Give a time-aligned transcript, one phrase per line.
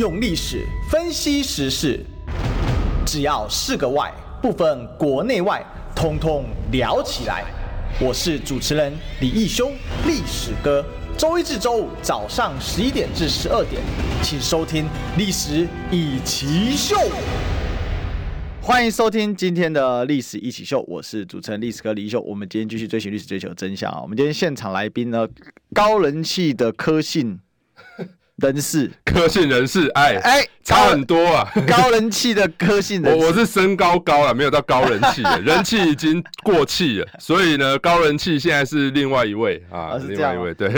[0.00, 2.02] 用历史分析时事，
[3.04, 5.62] 只要是个“外”，不分国内外，
[5.94, 7.44] 通通聊起来。
[8.00, 8.90] 我是主持人
[9.20, 9.70] 李义修，
[10.06, 10.82] 历史哥。
[11.18, 13.82] 周一至周五早上十一点至十二点，
[14.22, 14.84] 请收听
[15.18, 16.96] 《历史一起秀》。
[18.62, 22.18] 欢迎收听今天的《历史一起秀》，我是主持人历史哥李义修。
[22.22, 24.00] 我们今天继续追寻历史，追求真相啊！
[24.00, 25.28] 我们今天现场来宾呢，
[25.74, 27.38] 高人气的科信。
[28.40, 31.46] 人士，科信人士，哎哎，差很多啊！
[31.66, 40.70] 高人气的科信人士，我我是身高高了，没有到高人气， 人气已经过气了，所以呢，高人气现在是另外一位啊，是，另外一位对。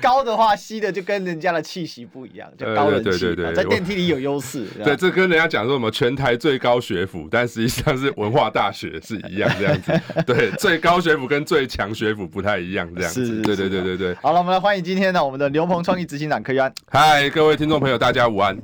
[0.00, 4.66] 高的话吸的就跟人家的气息不一样， 就高人气，对对对，在电梯里有优势。
[4.84, 10.00] 对，这跟人家讲说什么全台最高学府，但实际上是文化大学是一样这样子。
[10.26, 13.42] 对，最高学府跟最强学府不太一样这样子。
[13.42, 14.14] 对对对对对。
[14.22, 16.72] 好了，我们来欢迎今天呢我们的牛棚创意执行长柯玉安。
[16.90, 18.56] 嗨，各位听众朋友，大家午安。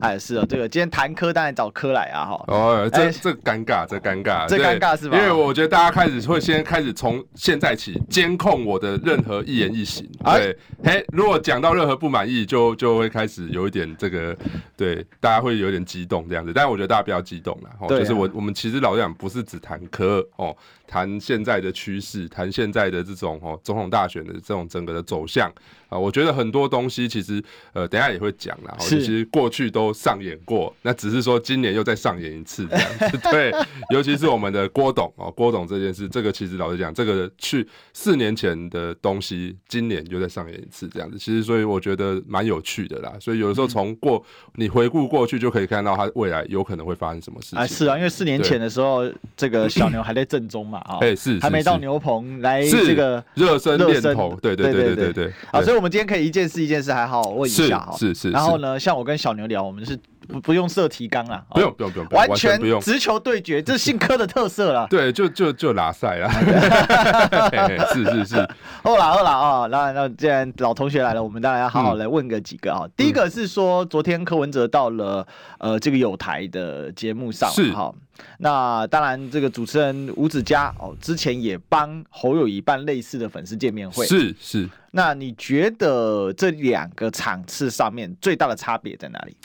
[0.00, 2.44] 哎，是哦，这个今天谈科当然找柯来啊，哈。
[2.48, 5.16] 哦，这这尴尬，这尴尬， 这尴尬是吧？
[5.16, 10.06] 因为我觉得大家开始会先开始从现在起监控我的任何一言一行。
[10.22, 14.36] 对，嘿，如果讲到任何不满意，就就会开始有一点这个，
[14.76, 16.52] 对，大家会有点激动这样子。
[16.54, 20.54] 但是我觉得大家不要激动了，哦，就是我我们其实老实讲不是只谈科哦，
[20.86, 25.52] 谈现在的趋势，谈现在的这种哦总统大选的这种整个的走向。
[25.88, 27.40] 啊，我觉得很多东西其实
[27.72, 29.92] 呃等下也会讲啦，其实过去都。
[29.96, 33.10] 上演过，那只是说今年又再上演一次这样。
[33.10, 33.50] 子， 对，
[33.90, 44.22] 尤其是我们的郭董哦，郭董这件事，这个其实老实讲，这个去四年前的东西，今年又再上演一次这样子，其实所以我觉得蛮有趣的啦，所以有的时候从过
[44.56, 47.58] 你回顾过去，就可以看到他未来有可能会发生什么事情。
[47.58, 59.98] 哎，是啊，因为四年前的时候，这个小牛还在正中嘛，啊，哎是，还没到牛棚来这个热身练头，对对对对对对，啊，所以我们今天可以一件事一件事还好问一下哈，是是，然后呢，像我跟小牛聊，我们是。
[60.28, 64.86] 不不用设提纲了，不用不用不用，完全不用直球对决，这是姓柯的特色了。
[64.90, 66.30] 对，就就就拉赛了，
[67.94, 68.48] 是是是。
[68.82, 72.86] 好啦好啦啊，那那既然老同学来了，我们当然要好好来问个几个啊。
[72.96, 75.26] 第一个是说，昨天柯文哲到了
[75.58, 77.94] 呃这个有台的节目上，是哈。
[78.38, 84.66] 那当然，这个主持人吴子嘉哦，之前也帮侯友谊办类似的粉丝见面会，是是。
[84.92, 89.36] 那你觉得这两个场次上面最大的差别在哪里？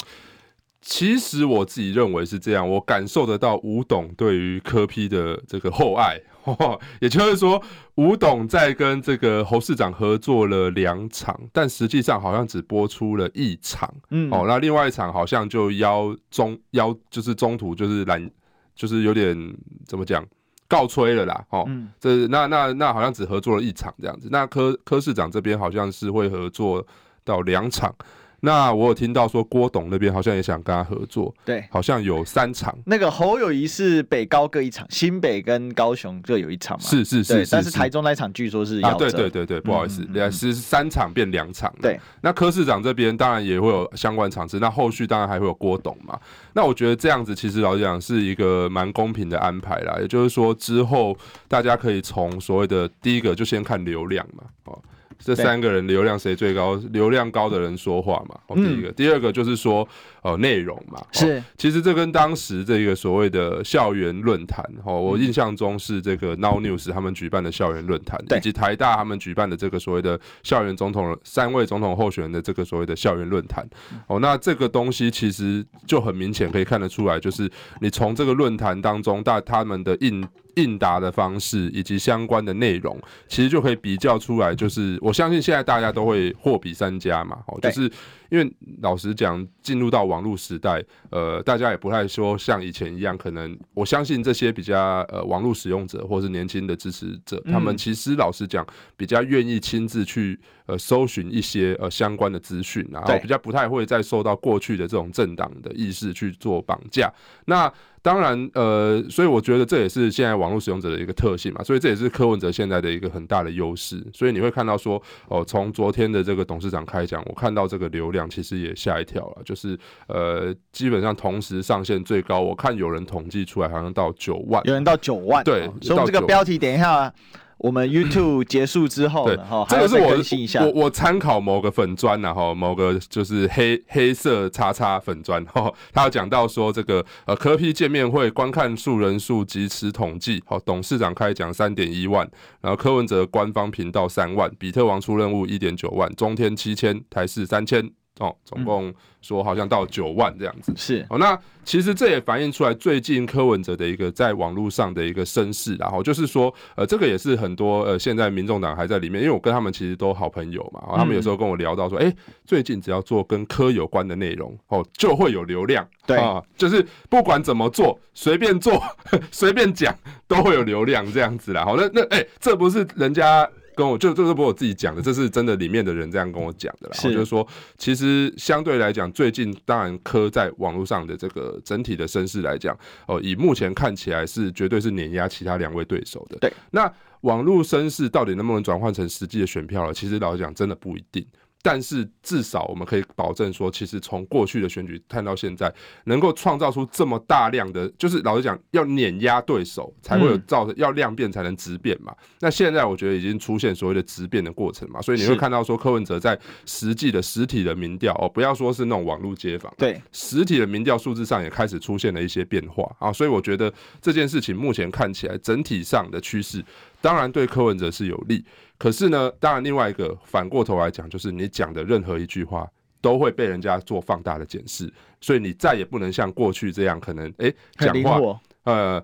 [0.82, 6.20] 其实我自己认为是这样，我感受得到吴董对于柯批的这个厚爱，
[7.00, 7.62] 也就是说，
[7.96, 18.28] 吴董在跟这个侯市长合作了两场，但实际上好像只播出了一场，嗯，哦，那另外一场好像就邀中邀就是中途就是懒，
[18.76, 19.38] 就是有点
[19.86, 20.26] 怎么讲
[20.68, 26.84] 告吹了啦，哦，嗯，这那那那好像只合作了一场这样子，那柯柯市长这边好像是会合作
[27.24, 27.94] 到两场。
[28.42, 32.76] 那我有听到说郭董那边好像也想跟他合作，对，好像有三场。
[32.86, 36.84] 那个侯友谊是北高各一场，新北跟高雄各有一场嘛？
[36.84, 38.96] 是是是，但是台中那场据说是要。
[38.96, 41.72] 对对对对，不好意思，两是三场变两场。
[41.82, 46.20] 对，那柯市长这边当然也会有相关场次，那后续当然还会有郭董嘛。
[46.54, 51.16] 那我觉得这样子其实老实讲是一个蛮公平的安排啦，也就是说之后
[51.48, 54.80] 大家可以从所谓的第一个就先看流量嘛，哦。
[55.24, 56.76] 这三个人流量谁最高？
[56.92, 58.40] 流量高的人说话嘛。
[58.48, 59.88] 哦，第一个，嗯、第二个就是说，
[60.22, 61.02] 呃，内容嘛。
[61.12, 73.68] 是、哦，其实这跟当时这个所谓的校园论坛，哦，我印象中是这个 Now News 他们举办的校园论坛，以及台大他们举办的这个所谓的校园总统三位总统候选人的这个所谓的校园论坛。
[74.08, 77.50] 哦，那这个东西其实就很明显可以看得出来，就是
[77.80, 87.92] 你从这个论坛当中，大他们的应应答的方式以及相关的内容，其实就可以比较出来，就是我相信现在大家都会货比三家嘛，哦，就是。
[88.32, 88.50] 因为
[88.82, 107.14] 老实讲，进入到网络时代，呃，大家也不太说像以前一样，可能我相信这些比较呃网络使用者或是年轻的支持者，他们其实老实讲，比较愿意亲自去呃搜寻一些呃相关的资讯，然后比较不太会再受到过去的这种政党的意识去做绑架。
[107.44, 107.70] 那
[108.02, 114.02] 当然，呃，所以我觉得这也是现在网络使用者的一个特性嘛，所以这也是柯文哲现在的一个很大的优势。
[114.14, 118.22] 所以你会看到说，哦，从昨天的这个董事长开讲，我看到这个流量。
[118.32, 119.78] 其实也吓一跳了，就是
[120.08, 127.14] 呃，基本上同时上线最高，我看有人统计出来，好像到九万，有人到九万，对，所以我们这个标题等一下。
[127.62, 129.38] 我们 YouTube 结束之后，对，
[129.70, 142.28] 这个是我我我参考某个粉砖然后某个就是黑黑色叉叉粉专哈，他有讲到说这个呃柯 P 见面会观看数人数及时统计，好，董事长开讲三点一万，
[142.62, 150.74] 然后柯文哲官方频道三万，比特王出任务一点九万，中天七千，台视三千，哦，总共说好像到九万这样子。
[150.76, 162.14] 是哦，那其实这也反映出来最近柯文哲的一个在网络上的一个声势，然后就是说，呃，这个也是很多呃现在民众党还在里面，因为我跟他们其实都好朋友嘛，他们有时候跟我聊到说，哎，
[162.46, 165.88] 最近只要做跟柯有关的内容，哦，就会有流量。
[166.06, 168.82] 对啊，就是不管怎么做，随便做，
[169.32, 169.96] 随便讲，
[170.28, 171.64] 都会有流量这样子啦。
[171.64, 173.50] 好，那那哎，这不是人家。
[173.76, 176.96] 跟我就这是不是我自己讲的，这是真的里面的人这样跟我讲的啦。
[177.04, 177.48] 我就是说，
[177.78, 182.78] 其实相对来讲，最近当然科在网络上的这个整体的声势来讲，
[183.08, 186.38] 哦，以目前看起来是绝对是碾压其他两位对手的。
[186.40, 186.92] 对，那
[187.22, 189.94] 网络声势到底能不能转换成实际的选票了？
[189.94, 191.26] 其实老实讲，真的不一定。
[191.64, 195.74] 但是至少我们可以保证说，其实从过去的选举看到现在，
[196.06, 202.14] 能够创造出这么大量的，就是老实讲，要碾压对手才会有造成，要量变才能质变嘛。
[202.40, 213.14] 那现在我觉得已经出现所谓的质变的过程嘛，所以你会看到说柯文哲在实际的实体的民调哦，不要说是那种网络街访，对，实体的民调数字上也开始出现了一些变化啊。
[213.14, 213.72] 所以我觉得
[214.02, 216.64] 这件事情目前看起来整体上的趋势，
[217.02, 218.46] 当然对柯文哲是有利。
[218.78, 222.70] 可是呢，当然另外一个反过头来讲，就是你讲的任何一句话
[223.02, 229.04] 都会被人家做放大的检视，所以你再也不能像过去这样，可能哎讲话呃。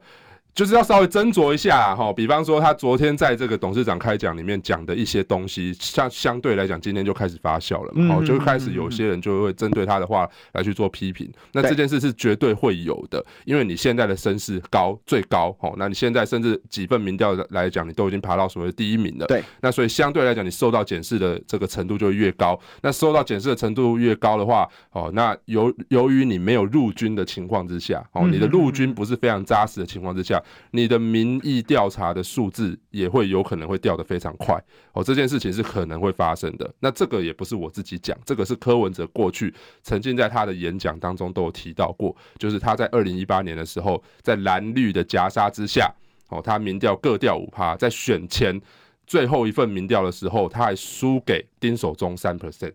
[0.57, 11.31] 就是要稍微斟酌一下哈，比方说他昨天在这个董事长开讲里面讲的一些东西，相相对来讲，今天就开始发酵了嘛，就开始有些人就会针对他的话来去做批评。
[11.51, 19.27] 那这件事是绝对会有的，因为你现在的声势高最高哦，那你现在甚至几份民调来讲，你都已经爬到所谓的第一名了。
[19.27, 22.59] 对，那所以相对来讲，你受到检视的这个程度就越高。
[22.81, 30.42] 那受到检视的程度越高的话，哦，那由由于你没有入军的情况之下，哦，你的陆军不是非常扎实的情况之下。
[30.71, 34.61] 你的民意调查的数字也会有可能会掉得非常快
[34.94, 36.73] 哦，这件事情是可能会发生的。
[36.79, 39.53] 那这个也不是我自己讲，这个是柯文哲过去
[39.83, 45.94] 曾经在他的演讲当中都有提到过，就是他在二零一八年的时候，在蓝绿的夹杀之下，
[46.29, 48.59] 哦，他民调各掉五趴，在选前
[49.05, 52.73] 最后一份民调的时候，他还输给丁守中三 percent。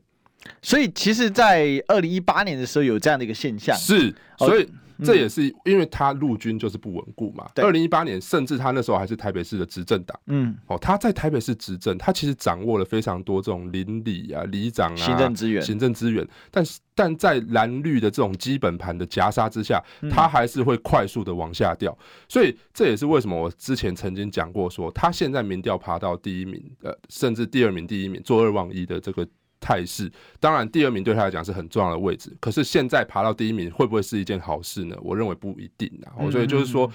[0.61, 4.69] 所以，其实，在二零一八年的时候有这样的一个现象，是，所以。
[5.05, 7.49] 这也是因为他陆军就是不稳固嘛。
[7.57, 10.19] 二零一八年，甚至他那时候还是台北市的执政党。
[10.27, 16.27] 嗯，哦，他在台北市执政，他其实掌握了非常多这种邻里啊、里长啊、行政资源、行政资源。
[16.51, 21.97] 但是，但在蓝绿的这种基本盘的夹杀之下，他还是会快速的往下掉。
[22.29, 29.27] 所以，这也是为什么我之前曾经讲过，说他现在民调爬到第一名，呃，甚至第二名、第一名，坐二望一的这个。
[29.63, 30.11] 态势，
[30.41, 34.97] 当然第二名对他来讲是很重要的位置，可是现在爬到第一名会不会是一件好事呢？
[35.01, 36.29] 我认为不一定啊。
[36.31, 36.91] 所以就是说，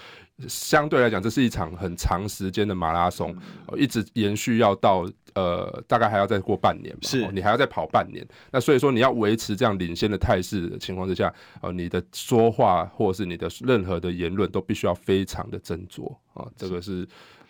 [0.47, 3.33] 相对来讲，这是一场很长时间的马拉松，
[3.77, 7.01] 一直延续要到呃，大概还要再过半年吧。
[7.03, 8.27] 是，你还要再跑半年。
[8.51, 16.45] 那所以说，你要维持这样领先的态势的情况之下，呃，你的说话或是你的任何的言论都必须要非常的斟酌啊。
[16.57, 17.07] 这个是。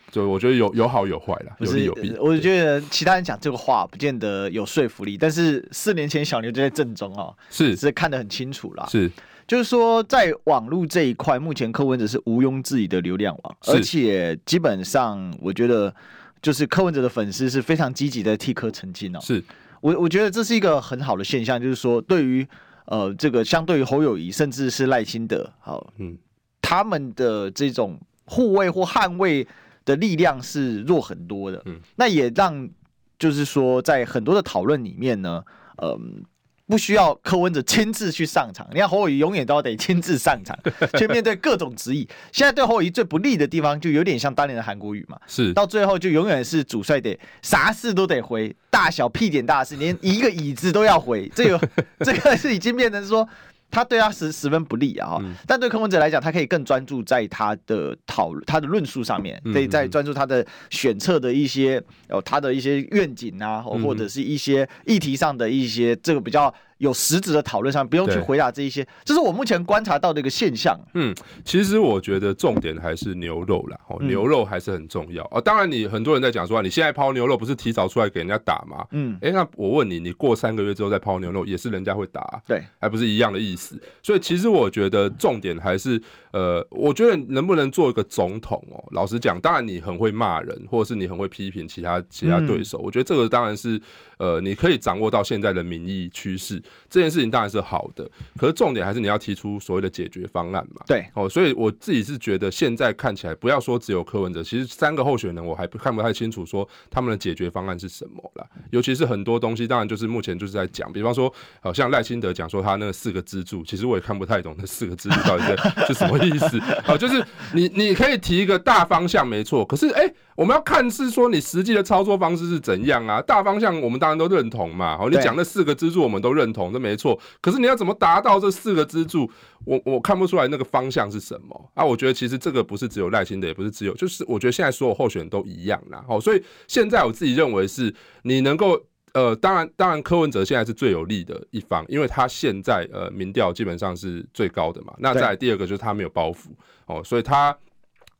[0.09, 2.15] 就我觉得有有好有坏啦，有利有弊。
[2.17, 8.85] 我觉得其他人讲这个话不见得有说服力，但是四年前小牛就在正中哦，是是看得很清楚啦。
[8.89, 9.11] 是，
[9.45, 15.93] 就是说在网络这一块，目前柯文哲是毋庸置疑的流量王，而且基本上我觉得
[16.41, 19.19] 就是柯文哲的粉丝是非常积极的替柯澄清哦。
[19.21, 19.43] 是
[19.81, 22.47] 我我觉得这是一个很好的现象，就是说对于
[22.85, 26.17] 呃这个相对于侯友谊甚至是赖清德，好嗯，
[26.61, 29.45] 他们的这种护卫或捍卫。
[29.87, 32.69] 的力量是弱很多的，嗯，那也让
[33.17, 35.41] 就是说，在很多的讨论里面呢，
[35.81, 36.21] 嗯，
[36.67, 40.59] 不需要柯文哲亲自去上场，你看侯友宜永远都要得亲自上场，
[40.99, 42.05] 去面对各种质疑。
[42.33, 51.69] 现在对侯友宜最不利的地方，就有点像当年的韩国瑜嘛，是到最后就永远是主帅得啥事都得回，大小屁点大事，连一个椅子都要回，这个
[52.03, 53.25] 这个是已经变成说。
[53.69, 66.53] 他对他十十分不利啊，但对柯文哲来讲，他可以更专注在他的讨论、他的论述上面，可以在专注他的选策的一些哦，他的一些愿景啊，或者是一些议题上的一些这个比较。
[66.77, 70.79] 有实质的讨论上，不用去回答这一些，这是我目前观察到的一个现象。
[70.93, 75.41] 嗯，其实我觉得重点还是牛肉啦，哦，牛肉还是很重要啊。
[75.41, 78.85] 当然，你很多人在讲说，你现在抛牛肉不是提早出来给人家打吗？
[78.91, 83.79] 嗯，哎，那我问你，你过三个月之后再抛牛肉，也是人家会打，对，还不是一样的意思。
[84.03, 88.83] 所以，其实我觉得重点还是，呃，我觉得能不能做一个总统哦？
[88.91, 93.81] 老实讲，当然你很会骂人，或者是你很会批评其他其他对手，我觉得这个当然是，
[94.17, 96.61] 呃，你可以掌握到现在的民意趋势。
[96.89, 100.81] 这件事情当然是好的，可是重点还是你要提出所谓的解决方案嘛。
[100.87, 108.47] 对，哦，所以我自己是觉得现在看起来，不要说只有柯文哲，其实三个候选人我还不看不太清楚说他们的解决方案是什么了。
[108.71, 111.31] 尤其是很多东西，当然就是目前就是在讲，比方说，
[111.61, 116.59] 好像赖清德讲说他那四个支柱，其实我也看不太懂那四个支柱到底是 是什么意思。
[116.83, 123.19] 好，就是你你可以提一个大方向没错，可是哎、欸，我们要看是说你实际的操作方式是怎样啊？
[123.19, 124.95] 大方向我们当然都认同嘛。
[124.95, 127.19] 好，你讲那四个支柱我们都认同，这没错。
[127.41, 129.27] 可是你要怎么达到这四个支柱？
[129.65, 131.83] 我我看不出来那个方向是什么啊？
[131.83, 136.05] 我觉得其实这个不是只有耐心的，也不是只有，就是我觉得现在所有候选人都一样啦。
[136.07, 137.91] 好，所以现在我自己认为是
[138.21, 138.79] 你能够
[139.13, 144.93] 呃，当然当然柯文哲现在是最有利的一方，因为他现在呃民调基本上是最高的嘛。
[144.99, 146.49] 那再来第二个就是他没有包袱
[146.85, 147.57] 哦，所以他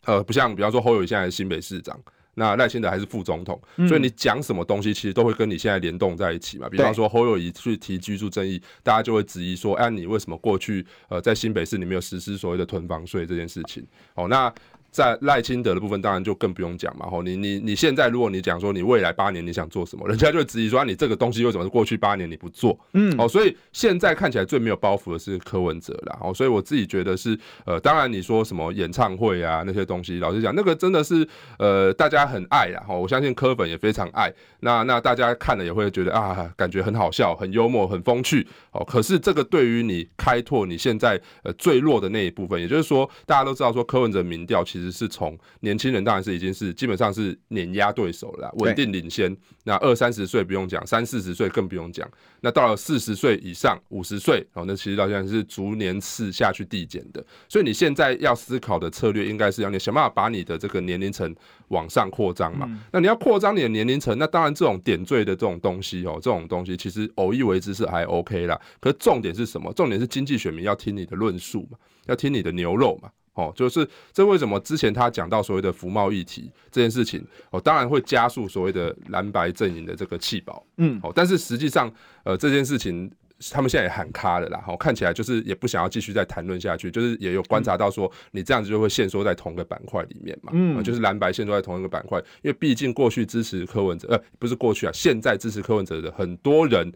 [0.08, 1.96] 呃不像比方说侯友宜现在是新北市长。
[2.40, 6.70] 那赖清德还是副总统，所以你讲什么东西，其实都会跟你现在联动在一起嘛。
[6.70, 13.84] 比方说侯友宜去提居住争议，大家就会质疑说，哎，你为什么过去呃在新北市你没有实施所谓的囤房税这件事情？
[14.14, 14.54] 哦，那。
[14.98, 17.06] 在赖清德的部分，当然就更不用讲嘛。
[17.06, 22.76] 吼，你你你现在如果你讲说你未来八年你想做什么，人家就会质疑说，你这个东西为什么是过去八年你不做？
[22.94, 26.18] 嗯，哦，所以现在看起来最没有包袱的是柯文哲啦。
[26.20, 31.28] 哦，所以我自己觉得是，呃，当然你说什么演唱会啊那些东西，老实讲，那个真的是
[31.60, 32.84] 呃大家很爱啦。
[32.90, 34.34] 哦，我相信柯粉也非常爱。
[34.62, 38.48] 那那大家看了也会觉得啊，感觉很好笑、很幽默、很风趣。
[38.72, 44.87] 哦，可是这个对于你开拓你现在呃最弱的那一部分，也就是说，大家都知道说柯文哲民调其实。
[44.92, 49.36] 是从年轻人当然是已经是基本上是碾压对手了，稳定领先。
[49.64, 52.10] 那二三十岁不用讲，三四十岁更不用讲。
[52.42, 57.26] 那到了四十岁以上，五十岁哦，那其实到现在是逐年次下去递减的。
[57.50, 61.36] 所以你现在要思考的策略，应该是要你想办法把你的这个年龄层
[61.70, 62.70] 往上扩张嘛。
[62.92, 68.60] 那你要扩张你的年龄层，那当然这种点缀的这种东西哦，这种东西其实偶一为之是还 OK 啦。
[68.80, 69.74] 可是重点是什么？
[69.74, 73.10] 重点是经济选民要听你的论述嘛，要听你的牛肉嘛。
[73.38, 81.92] 哦，就是这为什么之前他讲到所谓的服贸议题这件事情，哦，当然会加速所谓的蓝白阵营的这个弃保，嗯，哦，但是实际上，
[82.24, 83.10] 呃，这件事情
[83.52, 96.92] 他们现在也喊卡了啦，哦，看起来就是也不想要继续再谈论下去，就是也有观察到说，你这样子就会限缩在同个板块里面嘛，嗯，就是蓝白限缩在同一个板块，因为毕竟过去支持柯文哲，呃，不是过去啊，现在支持柯文哲的很多人。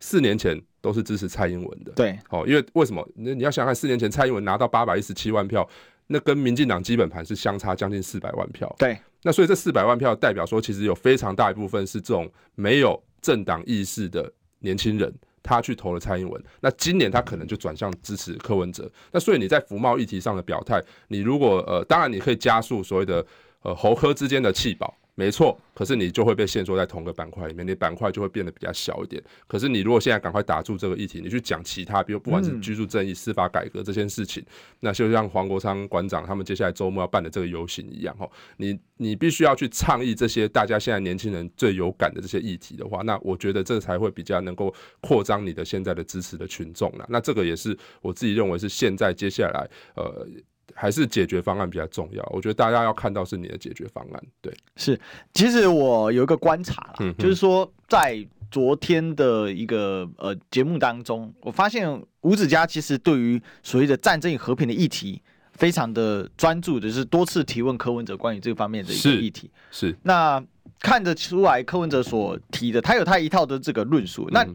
[0.00, 3.06] 四年前都是支持蔡英文的，对，哦，因为为什么？
[3.14, 5.66] 你要想看四年前蔡英文拿到八百一十七万票，
[6.08, 23.24] 那跟民进党基本盘是相差将近四百万票，对，那所以这四百万票代表说，其实有非常大一部分是这种没有政党意识的年轻人，他去投了蔡英文，那今年他可能就转向支持柯文哲，那所以你在服贸议题上的表态，你如果呃，当然你可以加速所谓的
[23.62, 24.94] 呃侯柯之间的弃保。
[25.16, 29.22] 没错，可是你就会被限缩在同个板块里面，你板块就会变得比较小一点。
[29.46, 34.44] 可是你如果现在赶快打住这个议题，你去讲其他，比如不管是居住正义、司法改革这件事情，
[34.80, 47.06] 那就像黄国昌馆长他们接下来周末要办的这个游行一样，吼，你你必须要去倡议这些大家现在年轻人最有感的这些议题的话，那我觉得这才会比较能够扩张你的现在的支持的群众了。
[47.08, 50.26] 那这个也是我自己认为是现在接下来呃。
[50.74, 54.22] 还是解决方案比较重要，我觉得大家要看到是你的解决方案。
[54.40, 54.98] 对，是，
[55.32, 65.20] 其实我有一个观察啦，嗯、就是说在昨天的一个呃节目当中，我发现吴子嘉其实对于所谓的战争与和平的议题
[65.52, 69.50] 非常的专注，就是多次提问柯文哲关于这方面的一个议题。
[69.70, 70.42] 是，是那
[70.80, 74.28] 看得出来柯文哲所提的，他有他一套的这个论述。
[74.30, 74.46] 嗯、那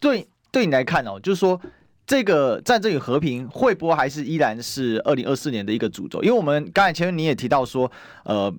[0.00, 1.60] 对对你来看哦，就是说。
[2.12, 6.22] 这个战争与和平会不会还是依然是二零二四年的一个主轴？
[6.22, 7.90] 因为我们刚才前面你也提到说，
[8.26, 8.54] 呃，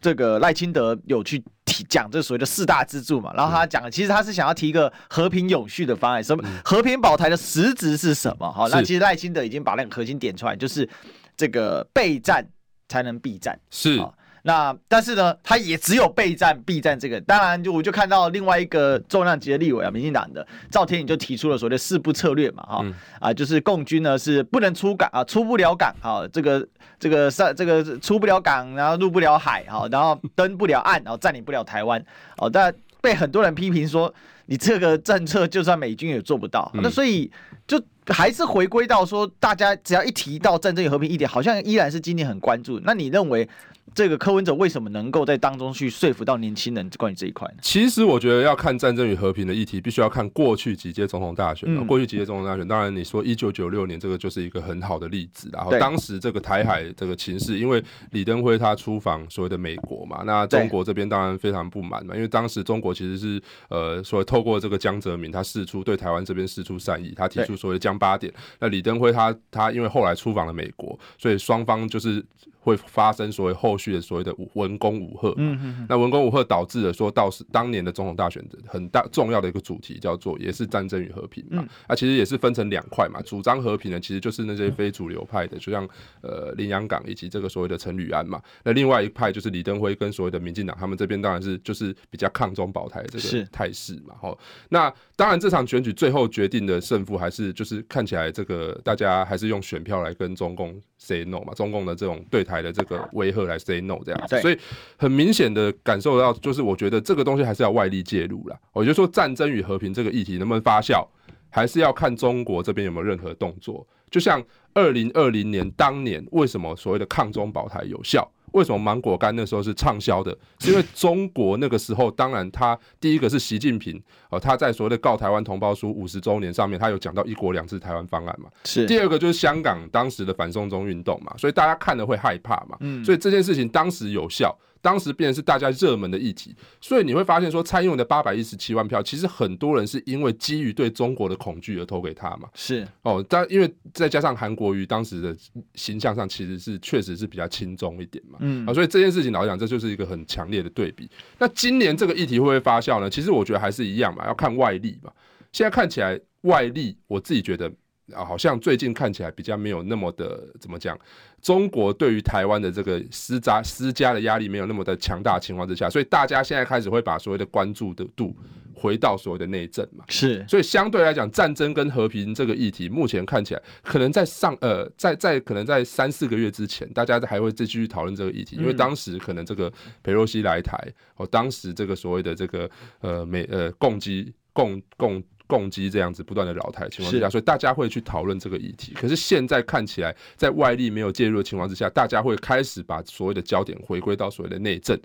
[0.00, 8.48] 这个赖清德有去提讲这所谓的四大支柱嘛，然后他讲，其实他是想要提一个和平永续的方案，什么和平保台的实质是什么？
[8.52, 10.88] 哈，那其实赖清德已经把那个核心点出来，就是
[11.36, 12.46] 这个备战
[12.88, 14.00] 才能避战，是。
[14.46, 26.64] 那但是呢，他也只有备战避战这个，当然就我就看到另外一个重量级的立委啊，民进党的赵天宇就提出了所谓的四不策略嘛，哈、嗯、啊，就是共军呢是不能出港啊，出不了港，啊，这个
[27.00, 32.00] 这个上这个出不了港，然后入不了海，哈，然后登不了岸，然后占领不了台湾，
[32.38, 37.28] 哦，但被很多人批评说，你这个政策就算美军也做不到，嗯、那所以
[37.66, 42.80] 就还是回归到说，大家只要一提到战争与和平一点，好像依然是今年很关注。
[42.84, 43.48] 那你认为？
[43.96, 47.54] 这个柯文哲为什么能够在当中去说服到年轻人关于这一块呢？
[47.62, 51.66] 其实我觉得要看战争与和平的议题，必须要看过去几届总统大选。
[51.66, 55.48] 嗯、过去几届总统大选，当然你说一九九六年这个就是一个很好的例子。
[55.50, 68.30] 然后当时这个台海这个情势，因为李登辉他出访所谓的美国嘛，那中国这边当然非常不满嘛，因为当时中国其实是呃说透过这个江泽民他释出对台湾这边释出善意，他提出所谓的江八点。
[68.60, 72.22] 那李登辉他他因为后来出访了美国，所以双方就是。
[72.66, 85.88] 会发生所谓后续的所谓的文攻武赫，嗯嗯，那文攻武赫导致了说到是当年的总统大选的很大重要的一个主题叫做也是战争与和平嘛，啊其实也是分成两块嘛，主张和平的其实就是那些非主流派的，就像
[86.22, 94.36] 呃林洋港以及这个所谓的陈履安嘛，那另外一派就是李登辉跟所谓的民进党，他们这边当然是就是比较抗中保台的这个态势嘛，吼，
[94.70, 104.58] 那当然这场选举最后决定的胜负还是就是看起来这个大家还是用选票来跟中共 say no 嘛，中共的这种对台的这个威吓来 say no 这样子，所以
[104.96, 108.58] 很明显的感受到，就是我觉得这个东西还是要外力介入啦。
[108.72, 111.06] 我就说战争与和平这个议题能不能发酵，
[111.50, 113.86] 还是要看中国这边有没有任何动作。
[114.10, 114.42] 就像
[114.74, 118.30] 二零二零年当年，为什么所谓的抗中保台有效？
[118.52, 120.34] 为什么芒果干那时候是畅销的？
[120.60, 128.48] 是因为中国那个时候，当然他第一个是习近平哦，他在所谓的告台湾同胞书五十周年上面，他有讲到一国两制台湾方案嘛。
[128.64, 128.86] 是。
[128.86, 132.78] 第二个就是香港当时的反送中运动嘛，所以大家看了会害怕嘛。
[132.80, 133.04] 嗯。
[133.04, 134.56] 所以这件事情当时有效。
[134.86, 142.48] 当时变成是大家热门的议题，所以你会发现说蔡英文的八百一十七万票，其实很多人是因为基于对中国的恐惧而投给他嘛。
[142.54, 145.36] 是哦，但因为再加上韩国瑜当时的
[145.74, 148.38] 形象上其实是确实是比较轻中一点嘛。
[148.40, 151.10] 嗯啊，所以这件事情老实讲，这就是一个很强烈的对比。
[151.40, 153.10] 那今年这个议题会不会发酵呢？
[153.10, 155.10] 其实我觉得还是一样嘛，要看外力嘛。
[155.50, 157.72] 现在看起来外力，我自己觉得。
[158.14, 160.96] 啊，好像最近看起来比较没有那么的怎么讲，
[161.42, 168.32] 中国对于台湾的这个施加施加的压力没有那么的强大情况之下，所以大家现在开始会把所谓的关注的度
[168.72, 170.04] 回到所谓的内政嘛。
[170.08, 179.72] 是，所以相对来讲，战争跟和平这个议题，目前看起来可能在上呃，在在可能在三四个月之前，大家还会再继续讨论这个议题，因为当时可能这个
[180.04, 180.78] 裴洛西来台，
[181.16, 182.70] 哦，当时这个所谓的这个
[183.00, 185.20] 呃美呃共机共共。
[185.46, 188.92] 共机这样子不断的扰台的情况之下，所以大家会去讨论这个议题。
[188.94, 194.98] 可是现在看起来，在外力没有介入的情况之下，大家会开始把所谓的焦点回归到所谓的内政。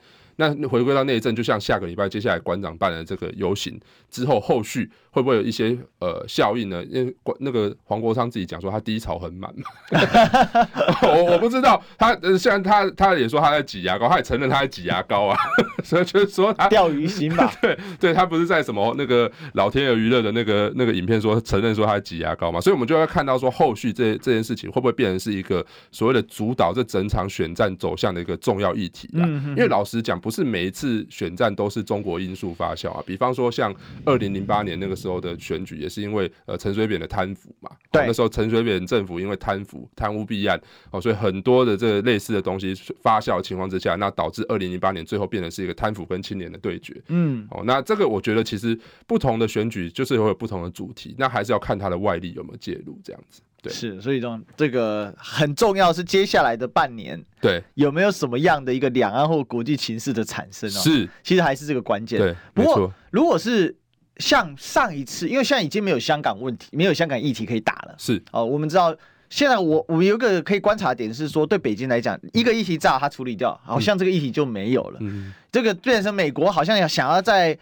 [0.50, 3.80] 那回归到内政，就像下个礼拜接下来馆长办的这个游行
[4.10, 6.84] 之后，后续会不会有一些呃效应呢？
[6.86, 9.64] 因为那个黄国昌自己讲说他低潮很满嘛，
[11.04, 15.38] 我我不知道他呃，虽然他他也说他在挤牙膏，他也承认他在挤牙膏啊，
[15.84, 17.54] 所以就是说他钓鱼心吧？
[17.62, 22.60] 对对，他不是在什么那个老天鹅娱乐的那个那个影片说承认说他在挤牙膏嘛？
[22.60, 29.22] 所以我们就要看到说后续这这件事情会不会变成是一个所谓的主导这整场选战走向的一个重要议题啊？
[29.50, 30.31] 因为老实讲不。
[30.32, 37.70] 不是每一次选战都是中国因素发酵啊，比方说像二零零八年那个时候的选举，也是因为呃陈水扁的贪腐嘛。
[37.92, 40.58] 对，那时候陈水扁政府因为贪腐、贪污弊案
[40.90, 46.96] 哦，所以很多的这个类似的东西发酵的情况之下，那导致二零零八年最后变成是一个贪腐跟青年的对决。
[47.10, 53.42] 嗯，哦，那这个我觉得其实不同的选举就是会有不同的主题，那还是要看它的外力有没有介入这样子。
[53.62, 60.82] 对，是，所以这种这个很重要，是接下来的半年，对，有没有什么样的一个两岸或国际情势的产生哦？
[60.82, 62.20] 是，其实还是这个关键。
[62.20, 63.76] 对，不过如果是
[64.18, 67.96] 像上一次，因为现在已经没有香港问题，没有香港议题可以打了。
[68.00, 68.96] 是哦，我们知道
[69.30, 74.98] 现在我我有一个可以观察的点是说，对北京来讲，一个议题炸，它处理掉，好像这个议题就没有了。
[75.02, 77.56] 嗯，这个变成美国好像要想要在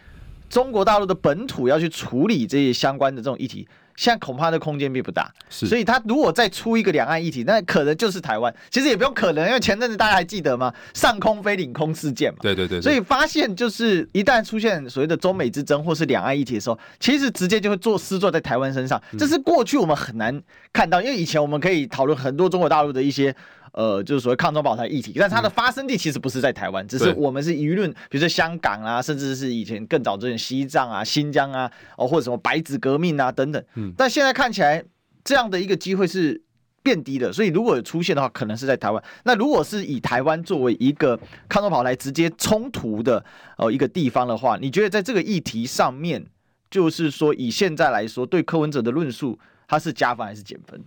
[0.48, 3.68] 中国大陆的本土要去处理这些相关的这种议题。
[4.00, 8.50] 现在恐怕的空间并不大，所以他如果再出一个两岸议题，那可能就是台湾。
[8.70, 10.72] 其实也不用可能，因为前阵子大家还记得吗？
[10.94, 12.38] 上空飞领空事件嘛。
[12.40, 12.80] 对对对。
[12.80, 18.98] 所以发现就是一旦出现所谓的中美之争或是两岸议题的时候，其实直接就会做施做在台湾身上。
[19.18, 23.36] 这是过去我们很难看到，因为以前我们可以讨论很多中国大陆的一些。
[23.72, 33.62] 呃，就是所谓抗中保台议题，但它的发生地其实不是在台湾，嗯，只是我们是舆论，比如说香港啊，甚至是以前更早之前西藏啊、新疆啊，哦或者什么白纸革命啊等等。
[33.74, 34.84] 嗯，但现在看起来
[35.22, 36.42] 这样的一个机会是
[36.82, 39.02] 变低的，所以如果有出现的话，可能是在台湾。
[39.24, 43.22] 那如果是以台湾作为一个抗中保台直接冲突的
[43.58, 46.24] 呃一个地方的话，你觉得在这个议题上面，
[46.70, 50.86] 就是说以现在来说，对柯文哲的论述，它是加分还是减分呢？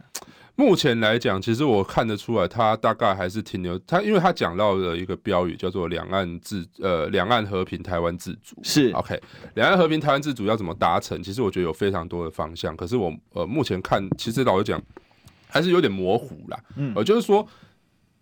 [0.56, 8.56] 目前来讲，其实我看得出来，他大概还是停留他，因为他讲到了一个标语，叫做“两岸自呃两岸和平，台湾自主”。
[8.62, 9.20] 是 OK，
[9.56, 11.22] 两岸和平，台湾自主要怎么达成？
[11.24, 12.78] 其实我觉得有非常多的方向。
[12.78, 14.80] 可是我呃目前看，其实老实讲，
[15.48, 16.60] 还是有点模糊啦。
[16.78, 17.48] 嗯，呃，就是说，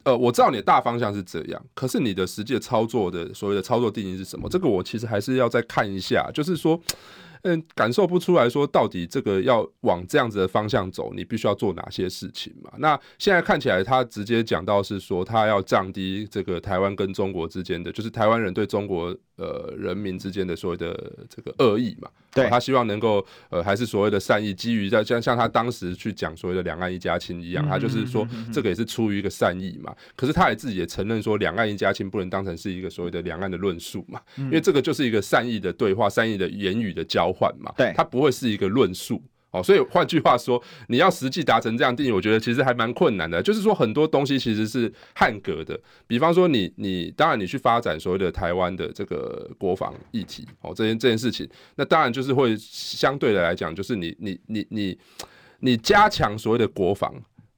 [0.04, 4.48] 呃，我知道你的大方向是这样，可是你的实际操作的所谓的操作定义是什么？
[4.48, 6.82] 这个我其实还是要再看一下，就是说。
[7.44, 12.72] 嗯，感受不出来说到底这个要往这样子的方向走，你必须要做哪些事情嘛？
[12.78, 22.08] 那现在看起来，他直接讲到是说，他要降低这个台湾跟中国之间的，就是台湾人对中国呃人民之间的所谓的这个恶意嘛。
[22.34, 29.94] 对，他希望能够呃还是所谓的善意，基于在像像他当时去讲所谓的两岸一家亲一样，他就是说这个也是出于一个善意嘛。
[30.16, 37.32] 可是他也自己也承认说，两岸一家亲不能当成是一个所谓的两岸的论述嘛，因为这个就是一个善意的对话，善意的言语的交。
[37.32, 43.42] 换嘛，对，他不会是一个论述哦，所以换句话说，你要实际达成这样定义，我觉得其实还蛮困难的。
[43.44, 54.98] 就是说，很多东西其实是汉格的，比方说你，你你当然你去发展所谓的台湾的这个国防议题哦，这件这件事情，那当然就是会相对的来讲，就是你你你你
[55.60, 57.14] 你加强所谓的国防。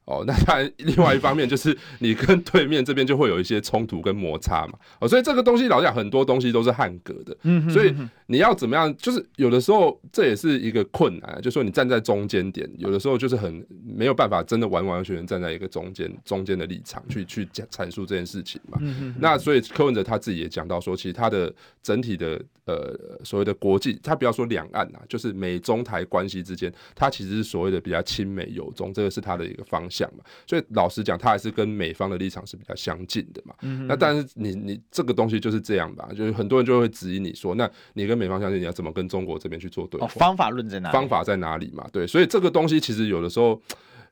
[0.05, 4.73] 哦，那当然，另外一方面就是你跟对面这边就会有一些冲突跟摩擦嘛。
[4.99, 7.33] 哦，所以这个东西老实讲，很多东西都是汉格的。
[7.43, 7.95] 嗯，所以
[8.27, 8.95] 你要怎么样？
[8.97, 18.79] 就是有的时候这也是一个困难，就是说你站在中间点，有的时候就是很没有办法真的完完全全站在一个中间中间的立场去去讲阐述这件事情嘛。
[19.19, 30.09] 那所以柯文哲他自己也讲到说，其实他的整体的呃所谓的国际，他不要说两岸啊，就是美中台关系之间，他其实是所谓的比较亲美友中，这个是他的一个方向。
[30.17, 33.55] 嘛，所以老实讲，他还是跟美方的立场是比较相近的嘛。
[33.61, 40.07] 嗯、哼那但是你你这个东西就是这样吧，就是很多人就会质疑你说，那你跟美方相信，你要怎么跟中国这边去做对话？
[40.07, 40.93] 哦、方法论在哪里？
[40.93, 41.87] 方法在哪里嘛？
[41.91, 43.61] 对，所以这个东西其实有的时候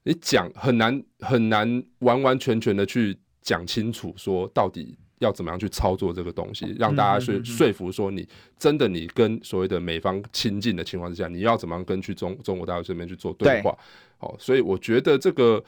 [0.03, 13.77] 你讲很难很难完完全全的去讲清楚，说到底要怎么样去操作这个东西，让大家说说服说你真的你跟所谓的美方亲近的情况之下，你要怎么样跟去中中国大陆这边去做对话？
[14.19, 15.63] 哦，所以我觉得这个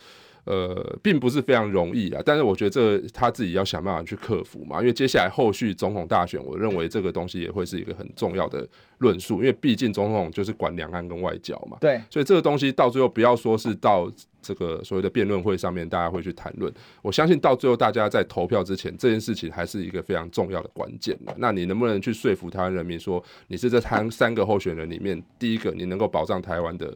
[0.45, 16.69] 呃并不是非常容易啊，但是我觉得这他自己要想办法去克服嘛，因为接下来后续总统大选，我认为这个东西也会是一个很重要的论述，因为毕竟总统就是管两岸跟外交嘛，对，所以这个东西到最后不要说是到这个所谓的辩论会上面大家会去谈论，
[17.01, 21.33] 我相信到最后大家在投票之前，这件事情还是一个非常重要的关键的。
[21.37, 26.93] 那你能不能去说服台湾人民说，你是这三三个候选人里面第一个，你能够保障台湾的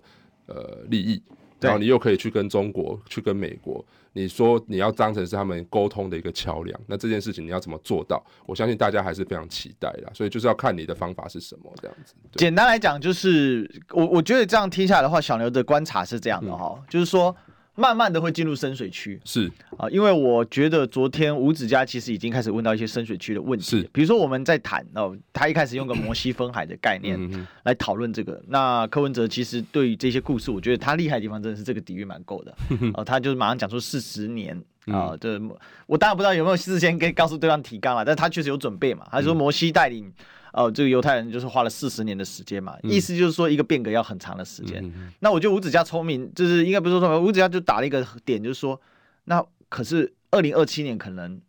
[0.47, 1.21] 呃利益？
[1.59, 8.23] 然后你又可以去跟中国、去跟美国，你说你要当成是他们沟通的一个桥梁，那这件事情你要怎么做到？
[8.45, 12.13] 我相信大家还是非常期待的，所以就是要看你的方法是什么这样子。
[12.35, 17.35] 简单来讲，就是我我觉得这样听下来的话，小牛的观察是这样的哈，嗯、就是说。
[17.77, 19.49] 慢慢的会进入深水区，是。
[19.77, 32.57] 啊，因为我觉得昨天吴子嘉其实已经开始问到一些深水区的问题，是，比如说我们在谈哦，他一开始用个摩西分海的概念来讨论这个，嗯、那柯文哲其实对于这些故事，我觉得他厉害的地方真的是这个底蕴蛮够的，
[32.95, 35.39] 哦，他就是马上讲出四十年啊，这
[35.85, 40.11] 我当然不知道有没有事先跟告诉对方提纲了，但他确实有准备嘛，他说摩西带领。
[40.57, 44.83] 哦，这个犹太人就是花了四十年的时间嘛，嗯、意思就是说一个变革要很长的时间。
[44.83, 48.81] 嗯、那我觉得吴子嘉聪明，就是应该不是说聪明，吴子嘉就打了一个点，就是说，
[49.25, 51.39] 那可是二零二七年可能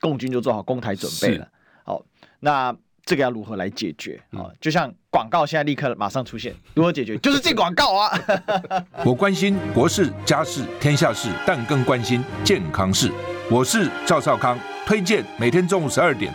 [0.00, 1.48] 共军就做好攻台准备了。
[1.82, 2.06] 好、哦，
[2.38, 2.72] 那
[3.04, 4.22] 这个要如何来解决？
[4.30, 7.18] 啊、哦，就像广告现在立刻马上出现，如何解决？
[7.18, 8.16] 就是进广告啊！
[9.04, 13.10] 我关心国事、家事、天下事，但更关心健康事。
[13.50, 14.56] 我是赵少康。
[14.84, 16.34] 推荐每天中午十二点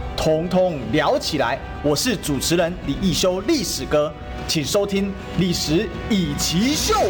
[0.21, 4.13] 统统聊起来，我是主持人李易修，历史哥，
[4.47, 5.07] 请收听
[5.39, 7.09] 《历史易起 SHOW》。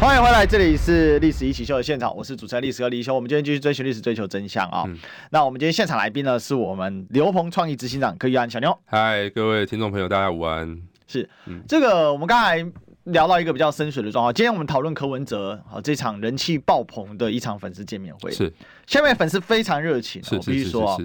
[0.00, 3.14] 欢迎回来，这里是《历史一起 SHOW》的现场，我是主持人历史哥李易修。
[3.14, 4.84] 我们今天继续追寻历史，追求真相啊、哦！
[4.88, 4.98] 嗯、
[5.30, 8.76] 那我们今天现场来宾呢，是我们刘鹏创意执行长柯玉安小妞。
[8.86, 10.76] 嗨，各位听众朋友，大家午安。
[11.06, 12.56] 是，嗯、这个我们刚才
[13.04, 18.52] 聊到一个比较深水的状况，今天我们讨论柯文哲啊这场人气爆棚的一场粉丝见面会，是，
[18.88, 20.90] 下面粉丝非常热情，我必须说。
[20.90, 21.02] 哦，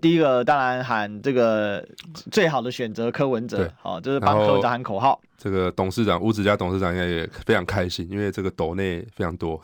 [0.00, 1.86] 第一个当然喊这个
[2.30, 5.20] 最好的选择柯文哲，好、哦，就是帮柯文哲喊口号。
[5.38, 9.60] 这个董事长吴子嘉董事长应该也非常开心，因为这个斗内非常多，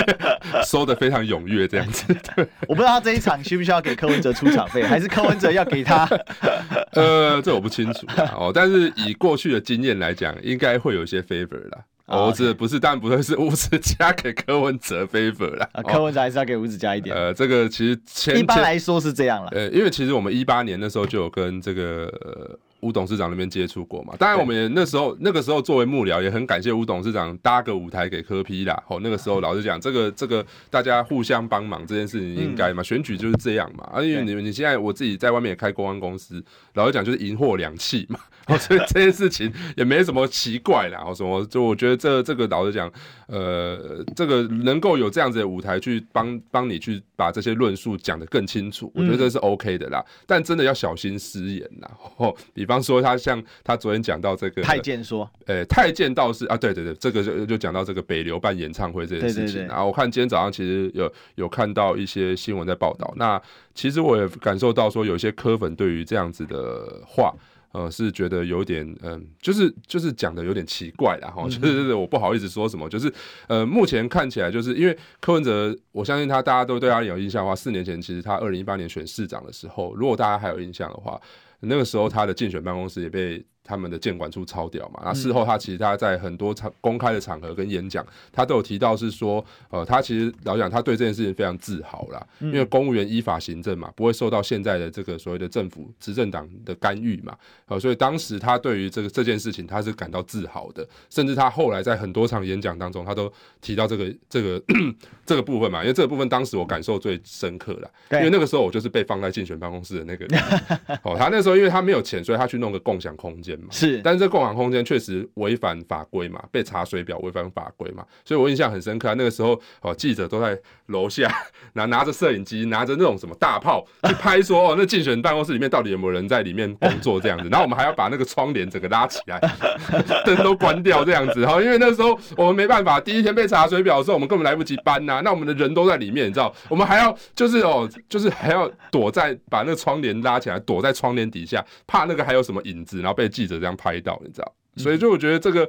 [0.62, 2.14] 收的非常踊跃，这样子。
[2.36, 6.06] 对，我不知道他这一场需不需要给柯文哲出场费，还是柯文哲要给他？
[6.92, 8.52] 呃，这我不清楚哦。
[8.54, 11.78] 但是以过去的经验来讲，应该会有一些 favor 啦。
[12.06, 15.68] 哦，这不是，但不会是五指加给柯文哲 favor 啦。
[15.72, 17.14] 啊，柯文哲还是要给吴子嘉一点。
[17.14, 19.50] 呃，这个其实一般来说是这样了。
[19.52, 22.58] 呃，因为其实我们一八年那时候就有跟这个。
[22.86, 24.14] 吴董事长那边接触过嘛？
[24.16, 28.80] 当然，我们也那时候那个时候作为幕僚，也很感谢吴董事长搭个舞台给柯批啦。
[28.86, 33.82] 哦，那个时候老实讲，这个这个大家互相帮忙这件事情应该嘛，选举就是这样嘛。
[33.92, 36.40] 啊，因为你你现在我自己在外面也开公安公司，
[36.74, 38.20] 老实讲就是银货两訖嘛。
[38.46, 41.02] 哦，所以这件事情也没什么奇怪啦。
[41.04, 42.88] 哦，什么就我觉得这这个老实讲，
[43.26, 50.04] 呃，这个能够有这样子的舞台去帮帮你去把这些论述讲得更清楚，我觉得这是 OK 的啦。
[50.28, 51.90] 但真的要小心失言啦。
[52.18, 52.75] 哦，比方。
[52.82, 59.66] 说他像他昨天讲到这个太监说，呃、欸，太监道士啊，对对对，这个就就讲到这个北流办演唱会这件事情。
[59.66, 63.40] 然后我看今天早上其实有有看到一些新闻在报道，那
[63.74, 67.34] 其实我也感受到说，有些科粉对于这样子的话，
[67.72, 71.28] 呃，是觉得有点嗯、呃，就是就是讲的有点奇怪啦。
[71.28, 73.12] 哈，就是我不好意思说什么，就是
[73.48, 81.20] 呃，目前看起来就是因为柯文哲，我相信他大家都对他有印象的话，四年前其实他二零一八年选市长的时候，如果大家还有印象的话。
[81.60, 83.44] 那个时候，他的竞选办公室也被。
[83.66, 85.02] 他们的建管处超屌嘛？
[85.04, 104.62] 那事后他其实他在很多场公开的场合跟演讲，他都有提到是说，呃，他其实老讲他对这件事情非常自豪啦，因为公务员依法行政嘛，不会受到现在的这个所谓的政府执政党的干预嘛，呃，所以当时他对于这个这件事情他是感到自豪的，甚至他后来在很多场演讲当中，他都提到这个这个
[105.26, 110.40] 这个部分嘛，因为这个部分当时我感受最深刻了，因为那个时候我就是被放在竞选办公室的那个人，
[111.02, 113.55] 哦，他那时候因为他没有钱，所以他去弄个共享空间。
[113.70, 119.14] 是，但是这共享空间确实违反法规嘛，被查水表违反法规嘛，所以我印象很深刻啊。
[119.16, 121.30] 那个时候哦，记者都在楼下
[121.74, 127.48] 拿拿着摄影机，拿着那种什么大炮去拍说，说哦，那竞选办公室里面到底有没有人在里面工作这样子。
[127.48, 129.40] 然后我们还要把那个窗帘整个拉起来，
[130.24, 131.44] 灯都关掉这样子。
[131.46, 135.20] 哈，因为那时候我们没办法，第一天被查水表的时候，我们根本来不及搬呐、啊。
[135.20, 144.52] 那我们的人都在里面，你知道，我们还要就是哦，就是还要躲在把那个窗帘拉起来，躲在窗帘底下，怕那个还有什么影子，然后被记者这样拍到，你知道？
[144.76, 145.66] 所以就我觉得这个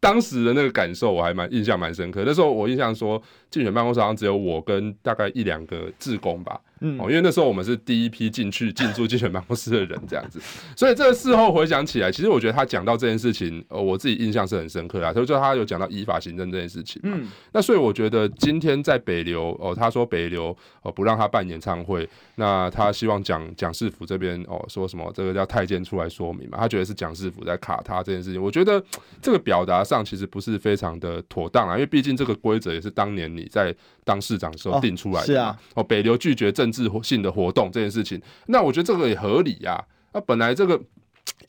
[0.00, 2.24] 当时的那个感受，我还蛮印象蛮深刻。
[2.26, 6.60] 那时候我印象说，竞选办公室好像只有我跟大概一两个志工吧。
[6.82, 10.40] 嗯，哦，因为那时候我们是第一批进去进驻 竞选办公室的人，这样子，
[10.76, 15.12] 所以这个事后回想起来，其实我觉得他讲到这件事情，呃，我自己印象是很深刻啊。
[15.12, 28.82] 他就他有讲到依法行政这件事情，嗯，那所以我觉得今天在北流，哦，他说北流哦不让他办演唱会，那他希望蒋蒋世福这边哦说什么这个叫太监出来说明嘛，他觉得是蒋世福在卡他这件事情，我觉得
[29.20, 39.78] 这个表达上其实不是非常的妥当啊，因为毕竟这个规则也是当年你在当市长的时候定出来的，哦，是啊，哦，北流拒绝政治性的活动这件事情，那我觉得这个也合理呀。
[40.14, 40.74] 那本来这个，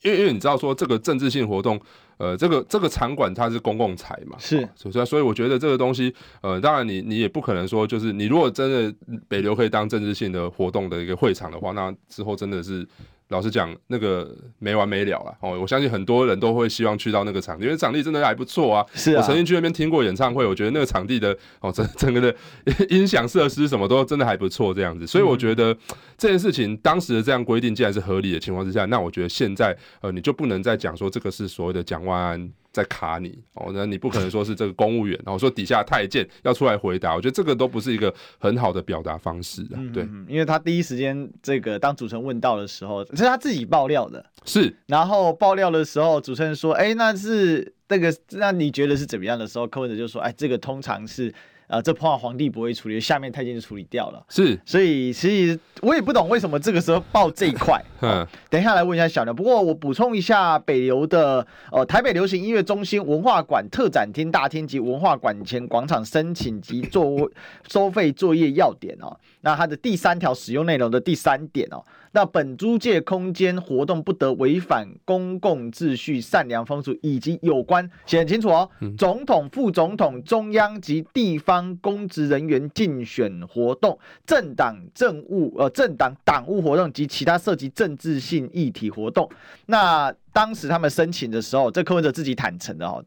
[0.02, 1.80] 因为因为你知道说这个政治性活动，
[2.18, 8.94] 呃，这个这个场馆它是公共财嘛，是，所以所以我觉得这个东西，呃，当然你你也不可能说就是你如果真的
[9.26, 12.86] 北流可以当政治性的活动的一个会场的话，那之后真的是。
[13.34, 15.36] 老实讲，那个没完没了了！
[15.40, 18.86] 哦，我相信很多人都会希望去到那个场地，因为场地真的还不错啊。
[18.94, 22.36] 是啊，我曾经去那边听过演唱会，我觉得那个场地的哦，整 整个的
[22.90, 25.04] 音响设施什么都真的还不错，这样子。
[25.04, 25.76] 所以我觉得
[26.16, 32.52] 这件事情当时的这样规定，既然是合理的情况之下，那我觉得现在呃，你就不能再讲说这个是所谓的蒋万安。
[32.74, 39.78] 在卡你哦，那你不可能说是这个公务员，然后说底下太监要出来回答，我觉得这个都不是一个很好的表达方式啊。
[39.92, 51.32] 对，因为他第一时间这个当主持人问到的时候，是他自己爆料的，是，然后爆料的时候，主持人说，哎，那是那个，那你觉得是怎么样的时候，柯文哲就说，哎，这个通常是。
[51.66, 54.24] 呃，这碰到皇帝不会处理，下面太监就处理掉了。
[54.28, 57.82] 是，所以其实我也不懂为什么这个时候报这一块。
[58.02, 59.32] 嗯，等一下来问一下小刘。
[59.32, 67.30] 不过我补充一下，北流的呃台北流行音乐中心文化馆特展厅大厅及文化馆前广场申请及作
[67.68, 69.16] 收费作业要点哦。
[69.44, 71.84] 那它的第三条使用内容的第三点哦。
[72.12, 89.28] 那本租借空间活动不得违反公共秩序、善良风俗以及有关写很清楚哦，总统、副总统、中央及地方公职人员竞选活动、政党政务呃政党党务活动及其他涉及政治性议题活动。
[89.66, 93.04] 那当时他们申请的时候，这柯文哲自己坦诚的哦。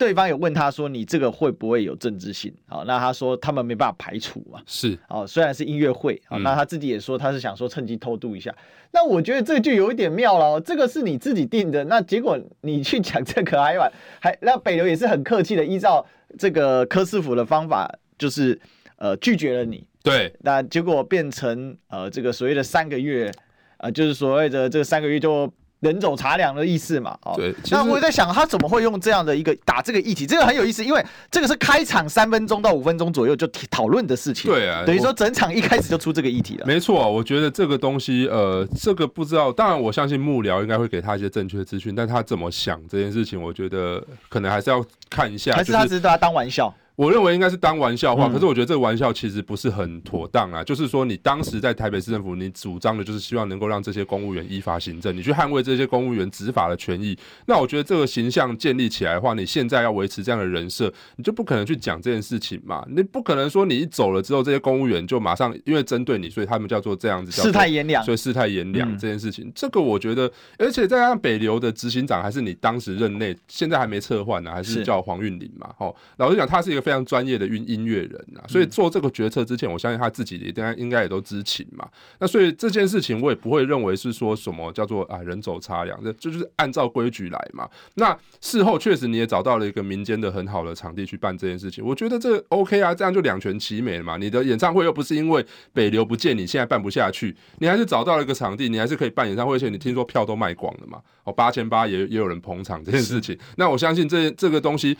[0.00, 4.58] 对方有问他说：“你这个会不会有政治性？”好，那他说他们没办法排除嘛。
[4.64, 8.50] 是哦，虽然是音乐会，啊，那他自己也说他是想说趁机偷渡一下。
[8.92, 16.06] 那我觉得这就有一点妙了，这个是你自己定的，那结果你去讲这个还完还那北流也是很客气的，依照
[16.38, 17.86] 这个柯师傅的方法，
[18.16, 18.58] 就是
[18.96, 19.86] 呃拒绝了你。
[20.02, 23.30] 对，那结果变成呃这个所谓的三个月，
[23.76, 25.52] 呃就是所谓的这三个月就。
[25.80, 27.16] 人走茶凉的意思嘛？
[27.22, 27.54] 哦，对。
[27.70, 30.26] 那我在想，他怎么会用这样的一个打这个议题？
[30.26, 34.50] 这个很有意思，因为这个是开场三分钟到五分钟左右就讨论的事情。
[34.50, 36.66] 对啊，等于说整场一开始就出这个议题了。
[36.66, 39.52] 没错，我觉得这个东西，呃，这个不知道。
[39.52, 45.54] 当然，我相信幕僚应该会给他一些正确的资讯，但他怎么想这件事情，我觉得可能还是要看一下。
[45.54, 46.72] 还是他只是把他当玩笑？
[47.00, 50.62] 我认为应该是当玩笑话，可是我觉得这个玩笑其实不是很妥当啊。
[50.62, 57.16] 就是说，你当时在台北市政府，你主张的就是希望能够让这些公务员依法行政，你去捍卫这些公务员执法的权益。
[57.46, 62.84] 那我觉得这个形象建立起来的话，你现在要维持这样的人设，你就不可能去讲这件事情嘛。
[62.90, 68.04] 你不可能说你一走了之后，这些公务员就马上因为针对你，所以他们叫做这样子，世态炎凉。
[68.04, 75.70] 所以世态炎凉这件事情，这个我觉得，而且再加上北流的执行长还是你当时任内，现在还没撤换呢，还是叫黄韵玲嘛。
[75.78, 77.64] 哦，老实讲，他是一个非常专业的音。
[77.70, 81.88] 音乐人啊，所以做这个决策之前，我相信他自己也应该应该也都知情嘛。
[82.18, 87.68] 那所以这件事情，我也不会认为是说什么叫做啊人走茶凉，这就是按照规矩来嘛。
[87.94, 94.16] 那事后确实你也找到了一个民间的很好的场地去办这件事情，我觉得这 OK 啊，这样就两全其美了嘛。
[94.16, 101.00] 你的演唱会又不是因为北流不见你现在办不下去，你还是找到了一个场地，你还是可以办演唱会，而且你听说票都卖光了嘛。
[101.22, 104.98] 哦，八千八也也有人捧场这件事情， 那我相信这这个东西。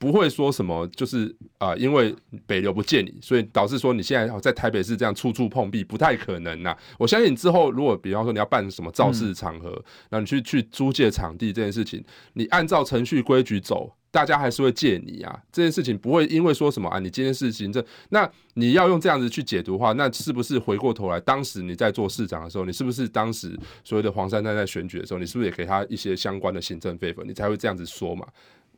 [0.00, 6.74] 不会说什么，就是啊、因为北流不见你，所以导致说你现在在台北市这样处处碰壁，不太可能呐。
[6.98, 15.38] 我相信你之后，如果比方说你要办什么造势场合，那、嗯、你去去租借场地这件事情，你按照程序规矩走，大家还是会借你啊。
[15.52, 28.26] 这件事情不会因为说什么啊，你今天是行政，那你要用这样子去解读的话，那是不是回过头来，当时你在做市长的时候，你是不是当时所谓的黄珊珊在选举的时候，你是不是也给他一些相关的行政费分，你才会这样子说嘛？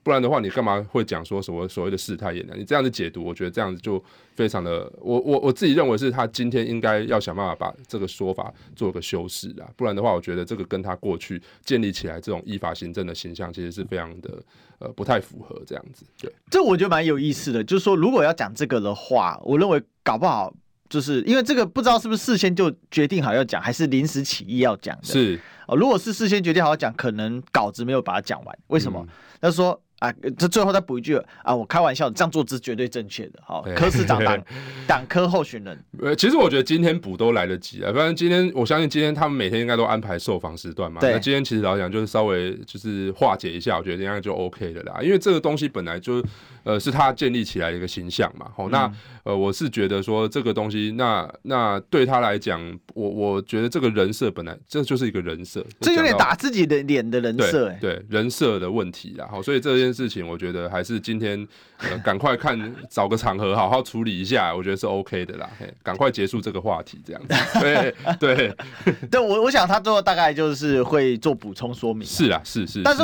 [0.03, 2.59] 不然的话，你干嘛会讲说什么所谓的世态炎凉？
[2.59, 4.03] 你这样子解读，我觉得这样子就
[4.35, 9.71] 非常的，我我我自己认为是他今天应该要想办法把这个说法做个修饰啊。
[9.77, 14.43] 不然的话，我觉得这个跟他过去建立起来这种依法行政的形象，其实是非常的
[14.81, 16.05] 呃不太符合这样子。
[16.21, 20.53] 对，这我觉得蛮有意思的，就是说如果要讲这个的话，我认为搞不好
[20.89, 25.05] 就是因为这个不知道是不是事先就决定好要讲，还是临时起意要讲的。
[25.05, 25.39] 是
[25.69, 28.59] 哦，如果是事先决定好要讲，可能稿子没有把它讲完。
[28.67, 29.07] 为什么？
[29.41, 29.81] 他、嗯、说。
[30.03, 33.39] 啊，这最后再补一句啊，我开玩笑，这样做是绝对正确的。
[33.47, 34.45] 好，科市长党
[34.85, 37.93] 党科候选人，呃，其实我觉得今天补都来得及啊。
[37.95, 40.99] 反正今天我相信今天他们每天应该都安排受访时段嘛。
[41.01, 44.99] 那今天其实老实讲就是稍微就是化解一下，我觉得应该就 OK 的啦。
[45.01, 46.21] 因为这个东西本来就
[46.65, 48.51] 呃是他建立起来的一个形象嘛。
[48.57, 52.61] 好，那呃我是觉得说这个东西，那那对他来讲，
[52.95, 59.29] 我我觉得这个人设本来这就是一个人设，这有点打自己的脸的人设，欸，对人设的问题啦。
[59.31, 59.92] 好，所以这件。
[59.93, 61.47] 事情我觉得还是今天
[61.79, 65.49] 呃 赶快看找个场合好好处理一下，我觉得是 OK 的啦。
[65.83, 67.35] 赶快结束这个话题，这样子。
[67.61, 68.57] 对对
[69.11, 72.07] 对，我我想他最后大概就是会做补充说明。
[72.07, 73.03] 是啊，是是，但是。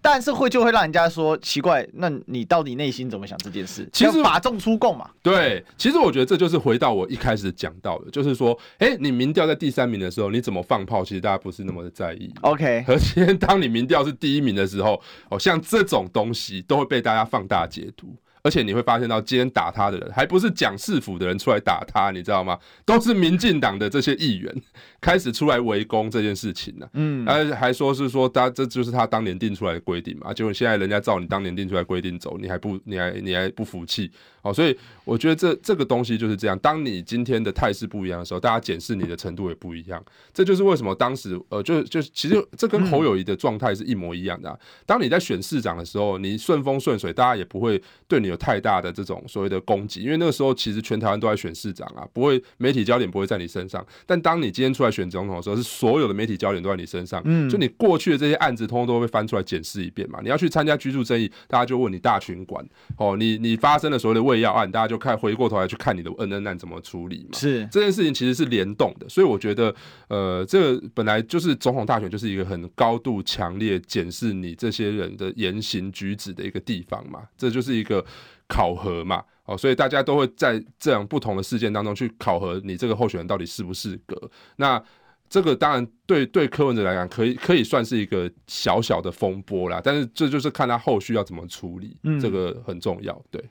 [0.00, 3.88] 但是会就会让人家说奇怪，那你到底内心怎么想这件事？
[3.92, 5.10] 其实法众出共嘛。
[5.22, 11.04] 对，其实我觉得这就是回到我一开始讲到的，就是说，哎，你民调在第三名的时候，你怎么放炮？
[11.04, 12.32] 其实大家不是那么的在意。
[12.42, 18.14] OK，而今天当你民调是第一名的时候，哦，像这种东西都会被大家放大解读。
[18.40, 22.56] 而且你会发现到今天打他的人，还不是蒋市府的人出来打他，你知道吗？
[22.86, 24.54] 都是民进党的这些议员
[25.00, 26.90] 开始出来围攻这件事情了。
[26.94, 34.10] 嗯，还还说是说他这就是他当年定出来的规定嘛，结果现在人家照你当年定出来规定走，你还不你还你还不服气？
[34.42, 36.56] 哦，所以我觉得这这个东西就是这样。
[36.60, 40.02] 当你今天的态势不一样的时候，大家检视你的程度也不一样。
[40.32, 44.58] 这就是为什么当时呃，就就其实这跟侯友谊的状态是一模一样的啊。
[44.86, 53.84] 当你在选市长的时候，你顺风顺水，大家也不会对你有太大的这种所谓的攻击，因为那个时候其实全台湾都在选市长啊，不会媒体焦点不会在你身上。
[54.06, 57.22] 但当你今天出来选总统的时候，是所有的媒体焦点都在你身上。
[57.24, 60.20] 嗯，就你过去的这些案子，通通都会被翻出来检视一遍嘛。
[60.22, 62.64] 你要去参加居住正义，大家就问你大群管
[62.96, 67.38] 哦，你你发生了所谓的胃药案，大家就看回过头来去看你的恩恩案怎么处理嘛。
[67.38, 69.74] 是这件事情其实是联动的，所以我觉得
[70.08, 78.04] 呃，这个本来就是总统大选就是一个很高度强烈检视你这些人的言行举止的一个地方嘛，这就是一个。
[78.48, 84.18] 考核嘛，哦，所以大家都会在这样不同的事件当中去考核你这个候选人到底适不适格。
[84.56, 84.82] 那
[85.28, 93.22] 这个当然对对柯文哲来讲，可以可以算是一个小小的风波啦，但是这就是看他后续要怎么处理，嗯，这个很重要。
[93.30, 93.44] 对，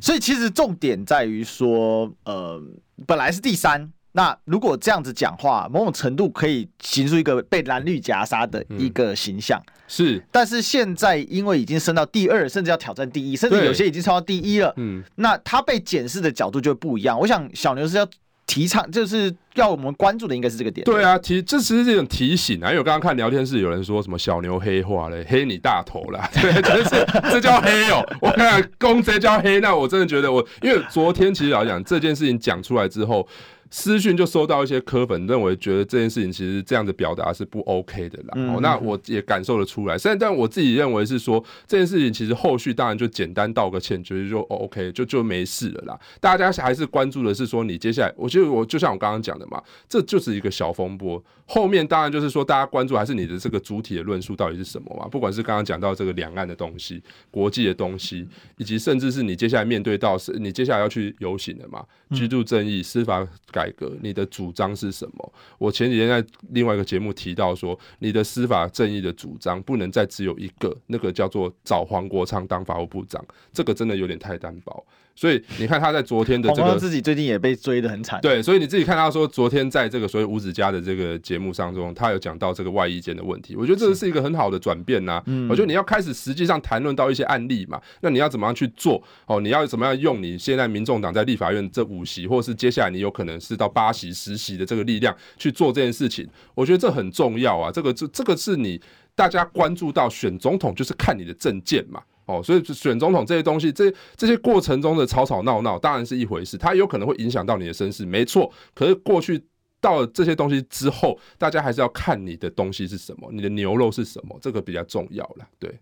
[0.00, 2.62] 所以其实重点在于说，呃，
[3.06, 3.92] 本来是第三。
[4.14, 10.22] 那如果这样子讲话，某种程度可以形出一个被蓝绿夹杀的一个形象，嗯、是。
[10.30, 14.70] 但是现在因为已经升到第二，甚至要挑战第一，甚至有些已经超到第一了。
[14.76, 17.18] 嗯，那他被检视的角度就不一样。
[17.18, 18.06] 我想小牛是要
[18.46, 20.84] 提倡，就是要我们关注的应该是这个点。
[20.84, 26.28] 对啊，其实这其实是一种提醒啊，因为我刚刚看聊天室有人说什么小牛黑化嘞，黑你大头啦。
[26.38, 26.90] 对，真是
[27.30, 28.16] 这叫黑哦、喔。
[28.20, 33.26] 我看看公贼叫黑，那我真的觉得我，因为昨天其实老实讲这件事情讲出来之后。
[33.72, 39.96] 私讯就收到一些柯粉认为觉得这件事情其实这样的表达是不 OK 的啦，哦，那我也感受得出来。
[39.96, 45.98] 虽然但我自己认为是说这件事情其实后续当然就简单道个歉，觉得就 OK 就就没事了啦。
[46.20, 51.24] 大家还是关注的是说你接下来，我觉得我就像我刚刚讲的嘛，这就是一个小风波。
[51.46, 55.08] 后面当然就是说大家关注还是你的这个主体的论述到底是什么嘛？
[55.08, 61.82] 不管是刚刚讲到这个两岸的东西、国际的东西，以及甚至是你接下来面对到是你接下来要去游行的嘛？
[62.10, 63.61] 居住正义、司法改。
[63.62, 65.32] 改革，你的主张是什么？
[65.58, 74.84] 我前几天在另外一个节目提到说，你的司法正义的主张不能再只有一个，那个叫做找黄国昌当法务部长，这个真的有点太单薄。
[75.14, 78.20] 所以你看他在昨天的这个自己最近也被追得很惨。
[78.20, 83.54] 对，所以你自己看他说昨天在这个所谓五子家的这个节目当中，他有讲到这个外衣间的问题。
[83.54, 85.22] 我觉得这是一个很好的转变呐。
[85.48, 89.00] 我觉得你要开始实际上谈论到一些案例嘛，那你要怎么样去做？
[89.26, 96.28] 哦，你要怎么样用你现在民众党在立法院这五席，或是接下来你有可能是到八席、十席的这个力量去做这件事情？
[96.54, 97.70] 我觉得这很重要啊。
[97.70, 98.80] 这个这这个是你
[99.14, 102.02] 大家关注到选总统就是看你的证件嘛。
[102.26, 108.52] 哦，所以选总统这些东西，这这些过程中的吵吵闹闹当然是一回事，它有可能会影响到你的身世，没错。
[108.74, 109.42] 可是过去
[109.80, 115.46] 到了这些东西之后，大家还是要看你的东西是什么，你的牛肉是什么，这个比较重要了。
[115.58, 115.78] 对，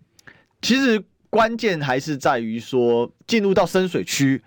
[0.62, 4.42] 其实关键还是在于说进入到深水区。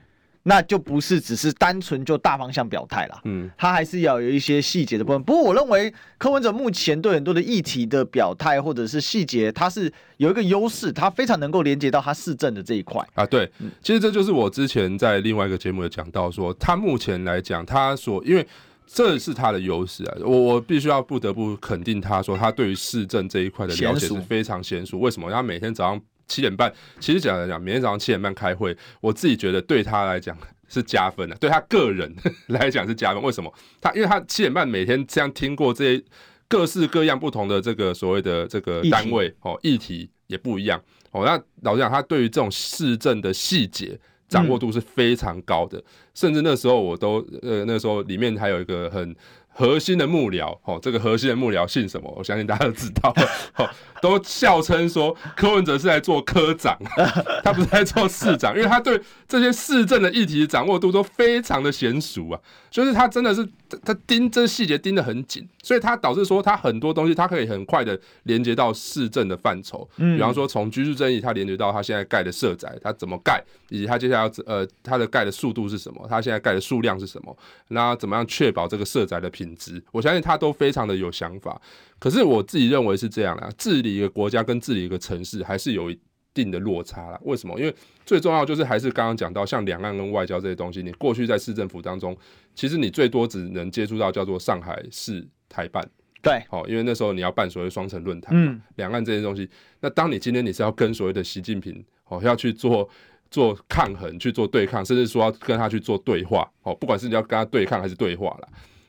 [0.46, 5.24] 那就不是只是单纯就大方向表态了，嗯，他还是要有一些细节的部分。
[5.24, 13.26] 不过我认为柯文哲目前对很多的议题的表态或者是细节，他是有一个优势，他非常能够连接到他市政的这一块啊。
[13.26, 13.50] 对，
[13.82, 18.46] 其实这就是我之前在另外一个节目有讲到说，他目前来讲，他所因为
[18.86, 25.00] 这是他的优势啊，我我必须要不得不肯定他说，他对于市政这一块的了解是非常娴熟。
[25.00, 25.32] 为什么？
[25.32, 26.02] 他每天早上。
[26.28, 32.14] 七点半，其实讲来讲，每天早上七点半开会，我自己觉得对他来讲是加分的，对他个人
[32.48, 33.22] 来讲是加分。
[33.22, 33.54] 为什么？
[33.82, 36.04] 他因为他七点半每天这样听过这些
[36.48, 41.26] 各式各样不同的这个所谓的这个单位哦，议题也不一样哦。
[41.26, 45.84] 那老实讲，他对于这种市政的细节掌握度是非常高的，
[46.14, 49.16] 甚至那时候我都呃那时候里面还有一个很。
[49.56, 52.12] 核心的幕僚，哦，这个核心的幕僚姓什么？
[52.18, 53.14] 我相信大家都知道，
[53.56, 53.70] 哦，
[54.02, 56.76] 都笑称说柯文哲是在做科长，
[57.46, 62.40] 他不是在做市长，因为他对这些市政的议题掌握度都非常的娴熟啊，
[62.72, 63.48] 就是他真的是
[63.86, 73.40] 他盯这细节盯得很紧，所以他导致说他很多东西他可以很快的连接到市政的范畴，比方说从居住正义，他连接到他现在盖的社宅，他怎么盖，
[73.70, 77.38] 以及他接下来要呃他的盖的速度是什么，他现在盖的数量是什么，
[77.70, 81.62] 那怎么样确保这个社宅的品质，我相信他都非常的有想法。
[82.00, 86.00] 可是我自己认为是这样啦，治理一个国家跟治理一个城市还是有一
[86.34, 87.20] 定的落差啦。
[87.24, 87.58] 为什么？
[87.60, 87.74] 因为
[88.06, 92.16] 最重要就是还是刚刚讲到，像两岸跟外交这些东西，你过去在市政府当中，
[92.54, 95.88] 其实你最多只能接触到叫做上海市台办。
[96.22, 99.50] 对，好，因为那时候你要办所谓双城论坛嘛，两岸这些东西。
[99.80, 102.90] 那当你今天你是要跟所谓的习近平，哦，要去做。
[103.34, 108.48] 做抗衡，去做对抗，甚至说要跟他去做对话，哦，不管是你要跟他对抗还是对话啦。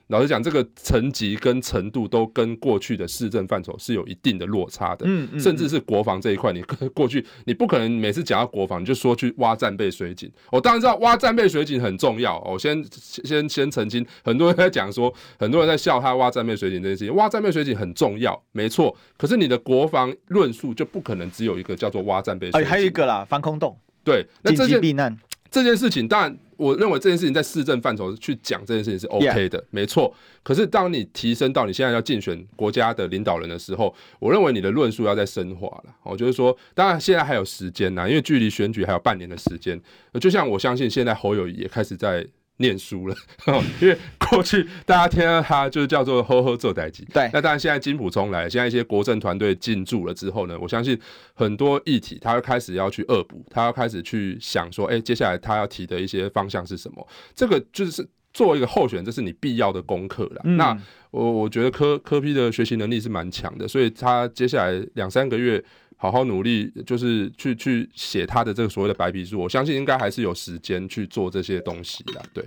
[0.09, 5.07] 老实讲，这个层级跟程度都跟过去的市政范畴是有一定的落差的。
[5.09, 10.30] 嗯，嗯，甚至是国防这一块，你 过去你不可能每次讲到国防，你就说去挖战备水井。
[10.53, 17.14] 我当然知道挖战备水井很重要，我先先先澄清，很多人在讲说，很多人在笑他挖战备水井这件事情。
[17.16, 18.95] 挖战备水井很重要，没错。
[19.16, 22.68] 可是你的国防论述就不可能只有一个叫做挖战备水井。
[22.68, 23.74] 哎，还有一个啦，防空洞。
[24.05, 25.16] 对，那这件避难
[25.50, 30.12] 这件事情，当然，我认为这件事情在市政范畴去讲这件事情是 OK 的.没错。
[30.42, 35.94] 可是当你提升到你现在要竞选国家的领导人的时候，我认为你的论述要再深化了。
[36.02, 39.80] 我就是说，当然现在还有时间呐，因为距离选举还有半年的时间。
[40.20, 42.26] 就像我相信现在侯友宜也开始在。
[42.59, 43.16] 念书了，
[43.80, 43.98] 因为
[44.30, 47.28] 过去大家听到他就是叫做“呵呵做代志”，对。
[47.32, 50.98] 那当然现在金普冲来，现在一些国政团队进驻了之后呢，我相信
[51.34, 57.07] 很多议题他要开始要去恶补，他要开始去想说，哎，接下来他要提的一些方向是什么？
[57.34, 60.40] 这个就是作为一个候选人，这是你必要的功课了。
[60.44, 60.76] 嗯、那
[61.11, 65.64] 我我觉得柯柯 P 的学习能力是蛮强的，所以他接下来两三个月。
[66.05, 69.40] 好好努力，就是去去写他的这个所谓的白皮书。
[69.40, 72.22] 我相信应该还是有时间去做这些东西的。
[72.34, 72.46] 对，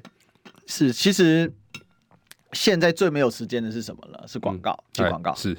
[0.67, 0.93] 是。
[0.93, 1.51] 其实
[2.53, 4.23] 现在最没有时间的是什么了？
[4.27, 5.33] 是广告，接广告。
[5.33, 5.57] 是。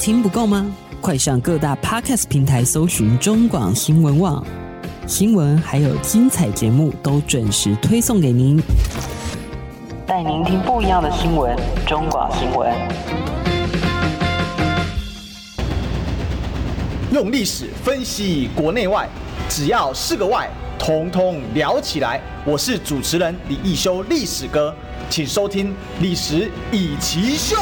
[0.00, 0.74] 听不够吗？
[1.00, 4.44] 快上各大 Podcast 平台搜寻中广新闻网
[5.06, 8.60] 新闻，还有精彩节目都准时推送给您。
[10.08, 11.56] 带您听不一样的新闻。
[11.86, 12.68] 中广新闻，
[17.14, 19.08] 用历史分析国内外，
[19.48, 22.20] 只要是个“外”，统统聊起来。
[22.44, 24.74] 我是主持人李易修，历史哥，
[25.08, 25.68] 请收听
[26.00, 27.54] 《历史以奇秀》。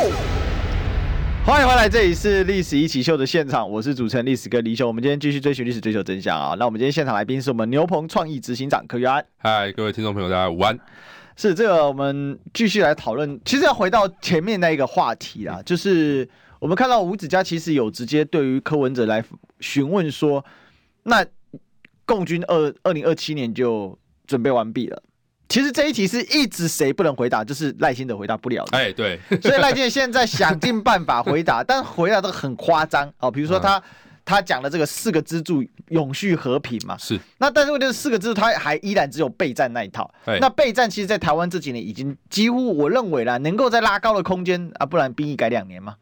[1.44, 4.86] 欢迎回来，这里是《历史一起秀》的现场，我是主持人历史哥李修。
[4.86, 6.56] 我们今天继续追寻历史，追求真相啊！
[6.58, 9.22] 那我们今天现场来宾是我们牛棚创意执行长柯玉安。
[9.36, 10.78] 嗨，各位听众朋友，大家午安。
[11.48, 13.40] 是这个，我们继续来讨论。
[13.44, 16.28] 其实要回到前面那一个话题啊，就是
[16.60, 19.24] 我们看到吴子嘉其实有直接对于柯文哲来
[19.58, 20.44] 询问说，
[21.02, 21.26] 那
[22.06, 25.02] 共军二二零二七年就准备完毕了。
[25.48, 28.78] 其实这一题是一直谁不能回答，就是赖清德回答不了的。
[28.78, 33.82] 哎，对， 所以赖清德现在想尽办法回答，但回答都很夸张哦，比如说他。
[34.22, 37.18] 嗯他讲的这个四个支柱永续和平嘛，是。
[37.38, 40.08] 那但是问题是四个支柱，他还依然只有备战那一套。
[40.40, 45.96] 那备战其实，在台湾这几年已经几乎，我认为啦，能够再拉高的空间啊，不然兵役改两年嘛，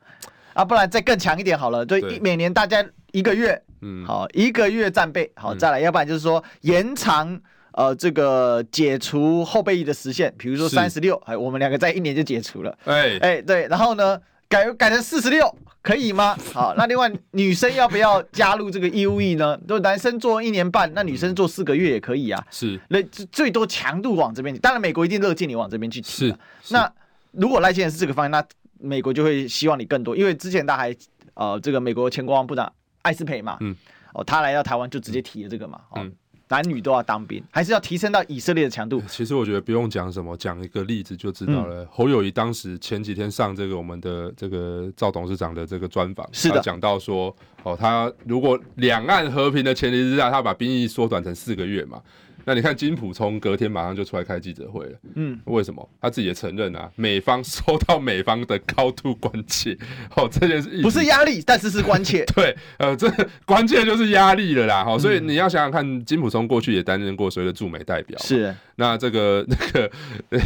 [0.52, 1.84] 啊，不然再更强一点好了。
[1.84, 7.40] 对，每年大家一个月，嗯，好，一个月战备，好，再来，要不然就是说延长
[7.72, 12.78] 呃这个解除后备役的时限，比如说三十六，哎，我们两个在一年就解除了。
[12.84, 15.56] 哎哎，对，然后呢，改改成四十六。
[15.82, 16.36] 可以吗？
[16.52, 19.58] 好，那另外女生要不要加入这个义务役呢？
[19.66, 22.46] 就男生做一年半，那女生做四个月也可以啊。
[22.50, 26.28] 是，那最多强度往这边，当然美国一定乐见你往这边去提。
[26.28, 26.36] 是，
[26.68, 26.92] 那
[27.30, 28.46] 如果赖先生是这个方向，那
[28.78, 30.94] 美国就会希望你更多，因为之前他还
[31.32, 32.70] 呃，这个美国前国防部长
[33.00, 33.74] 艾斯培嘛，嗯，
[34.12, 36.12] 哦，他来到台湾就直接提了这个嘛，嗯。
[36.50, 39.00] 男女都要当兵，还是要提升到以色列的强度？
[39.08, 41.84] 其实我觉得不用讲什么，讲一个例子就知道了。
[41.84, 52.02] 嗯、侯友谊当时前几天上这个我们的这个赵董事长的这个专访，是的，讲到说，哦，他如果两岸和平的前提之下，他把兵役缩短成四个月嘛。
[52.50, 55.88] 那你看金普聪隔天马上就出来开记者会了，嗯，为什么？
[56.00, 59.78] 他自己也承认啊，美方 收到美方的高度关切，
[60.16, 63.08] 哦，这件事不是压力，但是是关切， 对，呃，这
[63.46, 69.88] 关键就是压力了啦，哈、嗯，所以你要想想看，金普聪过去也担任过所谓的驻美代表，是，那这个那个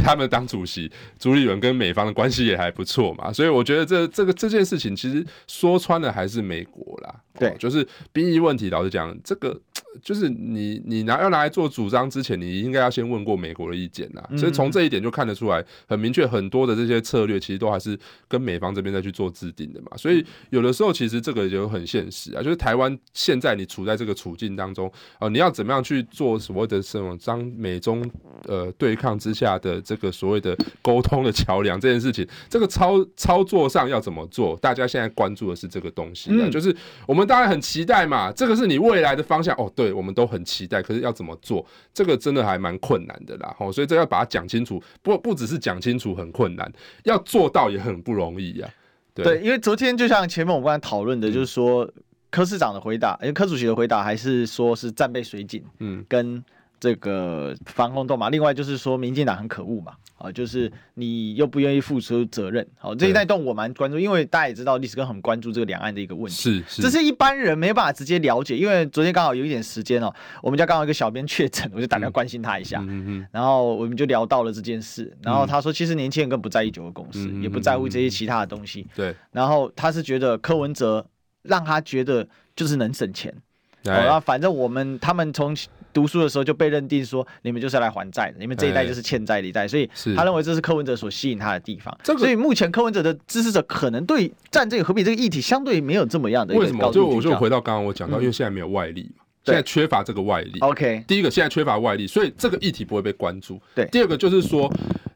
[0.03, 9.59] 他们当主席，朱立伦跟美方的关系也还不错嘛，所以我觉得这这个这件事情其实说穿了还是美国啦，对，就是兵役问题，老实讲，这个。
[10.01, 14.21] 就是你，你拿要拿来做主张之前，你应该要先问过美国的意见呐。
[14.37, 19.95] 所以从这一点就看得出来，很明确，很多的这些策略其实都还是跟美方这边再去做制定的嘛。
[19.95, 28.03] 所以有的时候其实这个就很现实啊，就是台湾现在你处在这个处境当中啊，你要怎么样去做所谓的这种张美中
[28.47, 34.57] 呃对抗之下的这个所谓的沟通的桥梁这件事情，这个操操作上要怎么做？
[34.57, 36.75] 大家现在关注的是这个东西啊，就是
[37.07, 39.84] 我们当然很期待嘛，这个是你未来的方向哦，对。
[39.85, 41.63] 对，我们都很期待，可是要怎么做，
[41.93, 43.55] 这个真的还蛮困难的啦。
[43.59, 46.71] 哦，所以这要把它讲清楚，不不只是讲清楚很困难，
[47.03, 48.67] 要做到也很不容易呀。
[49.13, 51.87] 对，对，因为昨天就像前面我们刚才讨论的，就是说
[52.31, 56.43] 柯市长的回答，因为柯主席的回答还是说是战备水警，嗯，跟
[56.79, 59.93] 这个防空洞嘛，另外就是说民进党很可恶嘛。
[60.17, 70.11] 啊，就是你又不愿意付出责任，好，这一带动我蛮关注，因为大家也知道历史哥很关注这个两岸的一个问题，是，是，这是一般人没有办法直接了解，因为昨天刚好有一点时间哦，
[70.41, 81.05] 我们家刚好一个小编确诊，我就打电话关心他一下，嗯嗯，然后我们就聊到了这件事，然后他说，其实年轻人更不在意九个共识，也不在乎这些其他的东西，对，然后他是觉得柯文哲
[81.41, 83.35] 让他觉得就是能省钱，
[83.83, 85.53] 然后反正我们他们从。
[85.95, 91.97] 读书的时候就被认定说，你们就是要来还债的，你们这一代就是欠债的一代，所以他认为这是柯文哲所吸引他的地方。
[92.03, 96.53] 所以目前柯文哲的支持者可能对战争和平这个议题相对没有这么样的。
[96.53, 96.91] 为什么？
[96.91, 100.59] 就我就回到刚刚我讲到，因为现在没有外力嘛，现在缺乏这个外力。
[100.59, 103.57] OK，第一个现在缺乏外力，所以这个议题不会被关注。
[103.73, 104.69] 对，第二个就是说，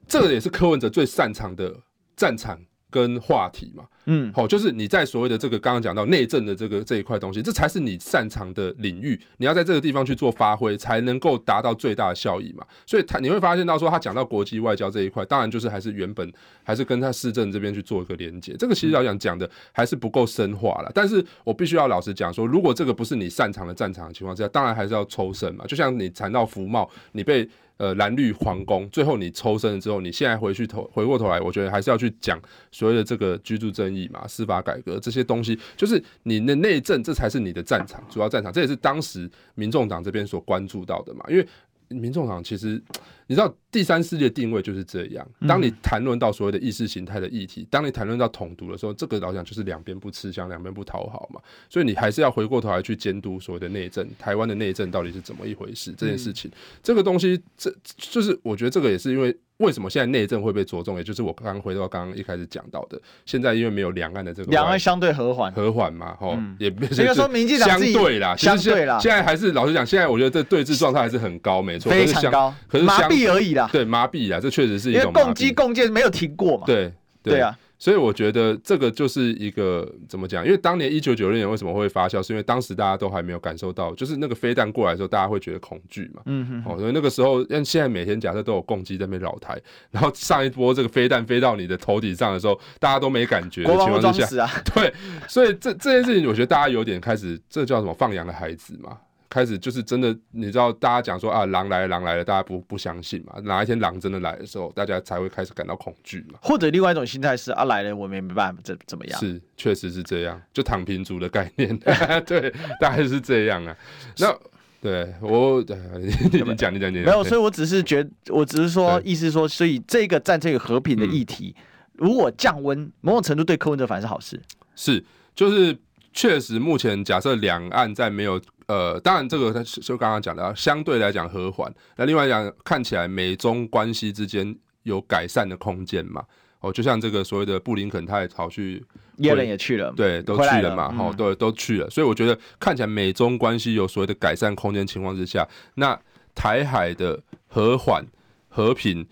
[0.07, 1.75] 这个也是柯文哲最擅长的
[2.15, 2.57] 战场。
[2.91, 12.65] 跟话题嘛，嗯，好，就是你在所谓的这个刚刚讲到内政的这个这一块东西，这才是你擅长的领域，你要在这个地方去做发挥，才能够达到最大的效益嘛。
[12.87, 16.33] 所以他你会发现到说，他讲到国际外交这一块，当然就是还是原本
[16.63, 18.55] 还是跟他市政这边去做一个连接。
[18.57, 20.91] 这个其实要讲讲的还是不够深化了。
[20.95, 25.65] 但是我必须要老实讲说，如果这个不是你擅长的战场的情况之下，当然还是要抽身嘛。
[25.67, 27.47] 就像你谈到服贸，你被。
[27.79, 32.37] 呃，蓝绿皇宫，最后你抽身了之后，你现在回去头回过头来，我觉得还是要去讲
[32.73, 41.47] 所谓的这个居住正义嘛，司法改革这些东西，就是你的内政，这才是你的战场，主要战场，这也是当时民众党这边所关注到的嘛，因为
[41.89, 42.81] 民众党其实
[43.27, 45.27] 你知道第三世界定位就是这样。
[45.47, 51.39] 当你谈论到所谓的意识形态的议题，当你谈论到统独的时候，这个老讲就是两边不吃香，两边不讨好嘛。
[51.69, 55.93] 所以你还是要回过头来去监督所谓的内政，台湾的内政到底是怎么一回事？
[55.97, 56.49] 这件事情，
[56.81, 59.35] 这个东西，这就是我觉得这个也是因为。
[59.59, 60.95] 为什么现在内政会被着重？
[60.95, 76.93] 也就是我刚刚回到刚刚一开始讲到的，现在因为没有两岸的这个两岸相对和缓，和缓嘛，吼、嗯，也所以说民进党相对啦，相对啦，现在还是老实讲，现在我觉得这对峙状态还是很高，没错，非常高，可是麻痹而已啦，对，麻痹啊，这确实是一种共机共建没有停过嘛，对，
[77.23, 77.57] 对，对啊。
[77.81, 80.43] 所以我觉得这个就是一个怎么讲？
[80.43, 82.21] 因为当年一九九六年为什么会发酵？
[82.21, 86.21] 是因为当时大家都还没有感受到，就是那个飞弹过来的时候，大家会觉得恐惧嘛。
[86.25, 86.63] 嗯哼。
[86.65, 89.57] 哦，所以那个时候，像现在每天假设都有共击在那边扰台，
[89.91, 94.45] 然后上一波这个飞弹飞到你的头顶上的时候，大家都没感觉的情况之下，
[94.75, 94.93] 对，
[95.29, 97.93] 所以这这件事情，我觉得大家有点开始，这叫什么？
[97.93, 98.97] 放羊的孩子嘛。
[99.29, 103.39] 开始就是真的，你知道，大家讲说啊，狼来了，狼来了，大家不不相信嘛？
[103.43, 106.39] 哪一天狼真的来的时候，大家才会开始感到恐惧嘛？
[106.41, 109.19] 或者另外一种心态是啊，来了，我们也没办法怎怎么样？
[109.19, 111.77] 是，确实是这样，就躺平族的概念，
[112.25, 113.77] 对，大概是这样啊。
[114.17, 114.35] 那
[114.81, 115.63] 对我，
[115.99, 121.63] 你你讲，你讲，你讲，没有，所以我只是觉得，我只是说，意思说，所以这个战这个和平的议题，嗯、
[121.97, 124.41] 如果降温，某种程度对柯文哲反而是好事。
[124.75, 125.05] 是，
[125.35, 125.77] 就是
[126.11, 128.41] 确实，目前假设两岸在没有。
[128.69, 131.73] 呃，当然，这个就刚刚讲的，相对来讲和缓。
[131.95, 136.23] 那另外讲，看起来美中关系之间有改善的空间嘛？
[136.59, 138.85] 哦，就像这个所谓的布林肯，他也跑去，
[139.17, 141.89] 耶伦也去了，对，都去了嘛，好，对，都去了。
[141.89, 145.99] 所以我觉得看起来美中关系有所谓的改善空间情况之下，那
[146.35, 148.05] 台海的和缓
[148.49, 149.03] 和平，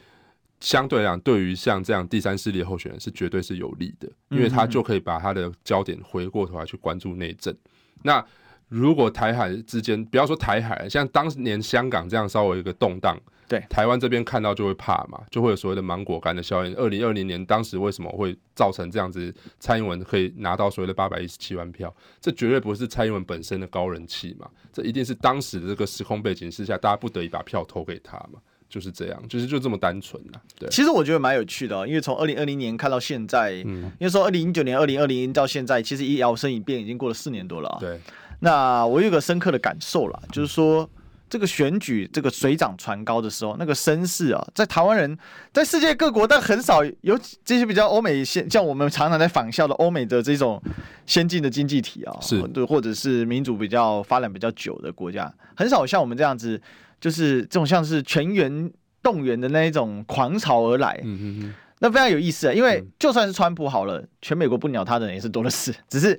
[0.59, 7.55] 相对来讲，对于像这样第三势力候选人是绝对是有利的，因为他就可以把他的焦点回过头来去关注内政。
[8.03, 8.23] 那
[8.69, 16.75] 如果台海之间，不要说台海，像当年香港这样稍微一个动荡，对台湾这边看到就会怕嘛，就会有所谓的芒果干的效应。
[16.75, 19.33] 二零二零年当时为什么会造成这样子？
[19.59, 30.41] 蔡英文可以拿到所谓的八百一十七万票，这绝对不是蔡英文本身的高人气嘛，这一定是当时的这个时空背景之下，大家不得已把票投给他嘛，就是这样，就是就这么单纯啊。
[30.59, 37.77] 对，其实我觉得蛮有趣的，因为从二零二零年看到现在，嗯，因为说二零一九年、二零二零到现在，其实一摇身一变已经过了四年多了啊。
[37.79, 37.97] 对。
[38.39, 40.87] 那我有个深刻的感受啦，就是说
[41.29, 45.17] 这个选举这个水涨船高的时候，那个声势啊，在台湾人，
[45.51, 50.61] 在世界各国，但很少有这些比较欧美先，像我们常常在仿效的欧美的这种
[51.05, 56.61] 先进的经济体啊，是对，或者是民主比较发展比较久的国家，很少像我们这样子，
[57.01, 58.71] 就是这种像是全员
[59.01, 60.97] 动员的那一种狂潮而来。
[61.03, 66.17] 嗯嗯嗯，那非常有意思啊，因为就算是川普好了，全美国不鸟他的人也是多的是，只是。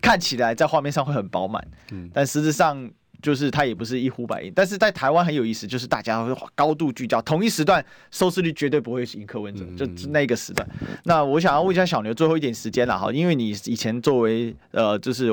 [0.00, 2.90] 看起来在画面上会很饱满，嗯，但实质上
[3.22, 4.52] 就是它也不是一呼百应。
[4.54, 10.66] 但是在台湾很有意思，就是大家会高度聚焦，同一时段收视率绝对不会赢柯文哲，就那个时段。
[11.04, 15.30] 那我想要问一下小牛，最后一点时间了哈，因为你以前作为呃，就是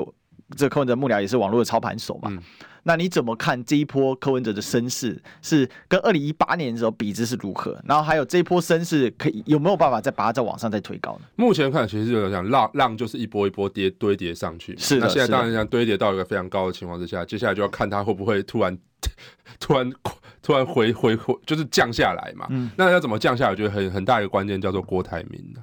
[0.55, 2.31] 这柯文哲幕僚，也是网络的操盘手嘛。
[2.83, 7.77] 那你怎么看这一波柯文哲的声势是跟二零一八年的时候比值是如何？
[7.85, 11.25] 然后还有这一波声势可以有没有办法再把它再往上再推高呢？
[11.35, 15.05] 目前看其实就讲浪浪就是一波一波跌堆叠上去，是的。
[15.05, 18.77] 那现在当然讲堆叠到一个非常高的情况之下，接下来就要看它会不会突然
[19.59, 19.91] 突然
[20.41, 22.47] 突然回回回就是降下来嘛。
[22.51, 22.71] 嗯。
[22.77, 23.51] 那要怎么降下来？
[23.51, 25.53] 我觉得很很大一个关键叫做郭台铭。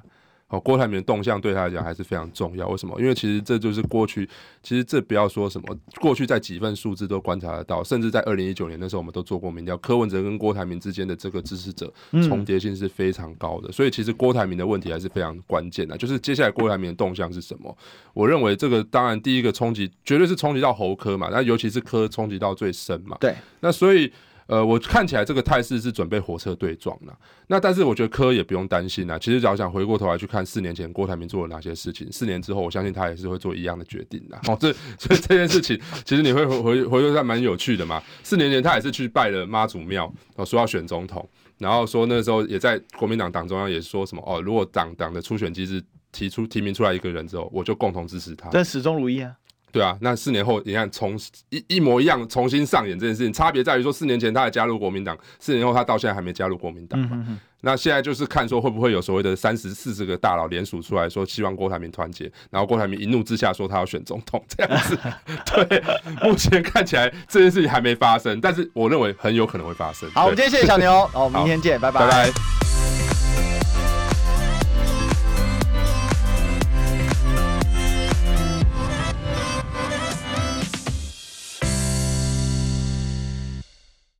[0.47, 2.67] 好，郭台铭的动向对他来讲还是非常重要。
[2.67, 2.95] 为什么？
[3.01, 4.29] 因为其实这就是过去，
[4.61, 13.71] 其实这不要说什么，过去在几份数字都观察得到，甚至在二零一九年的时候，我们都做过民调，柯文哲跟郭台铭之间的这个支持者重叠性是非常高的。
[13.71, 17.75] 所以其实郭台铭的问题还是非常关键的，就是接下来郭台铭的动向是什么？
[18.13, 23.17] 我认为这个当然第一个冲击绝对是冲击到侯科嘛，那尤其是科冲击到最深嘛。
[23.19, 24.13] 对，那所以。
[24.47, 27.17] 呃，我看起来这个态势是准备火车对撞了。
[27.47, 29.17] 那但是我觉得柯也不用担心啊。
[29.17, 34.37] 其实只要想回过头来去看四年前郭台铭做了哪些事情，四年之后我相信他也是会做一样的决定的。
[34.47, 38.01] 哦，这所以这件事情其实你会回回回头看蛮有趣的嘛。
[38.23, 41.27] 四年前他也是去拜了妈祖庙，哦，说要选总统，
[41.57, 48.49] 然后说那时候也在国民党党中央也说什么哦，如果党党的初选机制提出提名出来一个人之后，我就共同支持他。
[48.51, 49.35] 但始终如一啊。
[49.75, 51.19] 对啊，那四年后你看重
[51.49, 57.09] 一一模一样重新上演这件事情，差别在于说四年前他还加入国民党，四年后他到现在还没加入国民党嘛。
[57.09, 64.97] 嗯、哼哼，那现在就是看说会不会有所谓的三十四十个大佬联署出来说希望郭台铭团结，然后郭台铭一怒之下说他要选总统这样子。
[65.67, 65.83] 对，
[66.23, 70.09] 目前看起来这件事情还没发生，但是我认为很有可能会发生。
[70.11, 71.99] 好，我们今天谢谢小牛，好，我们明天见，拜拜。
[71.99, 72.64] 拜拜。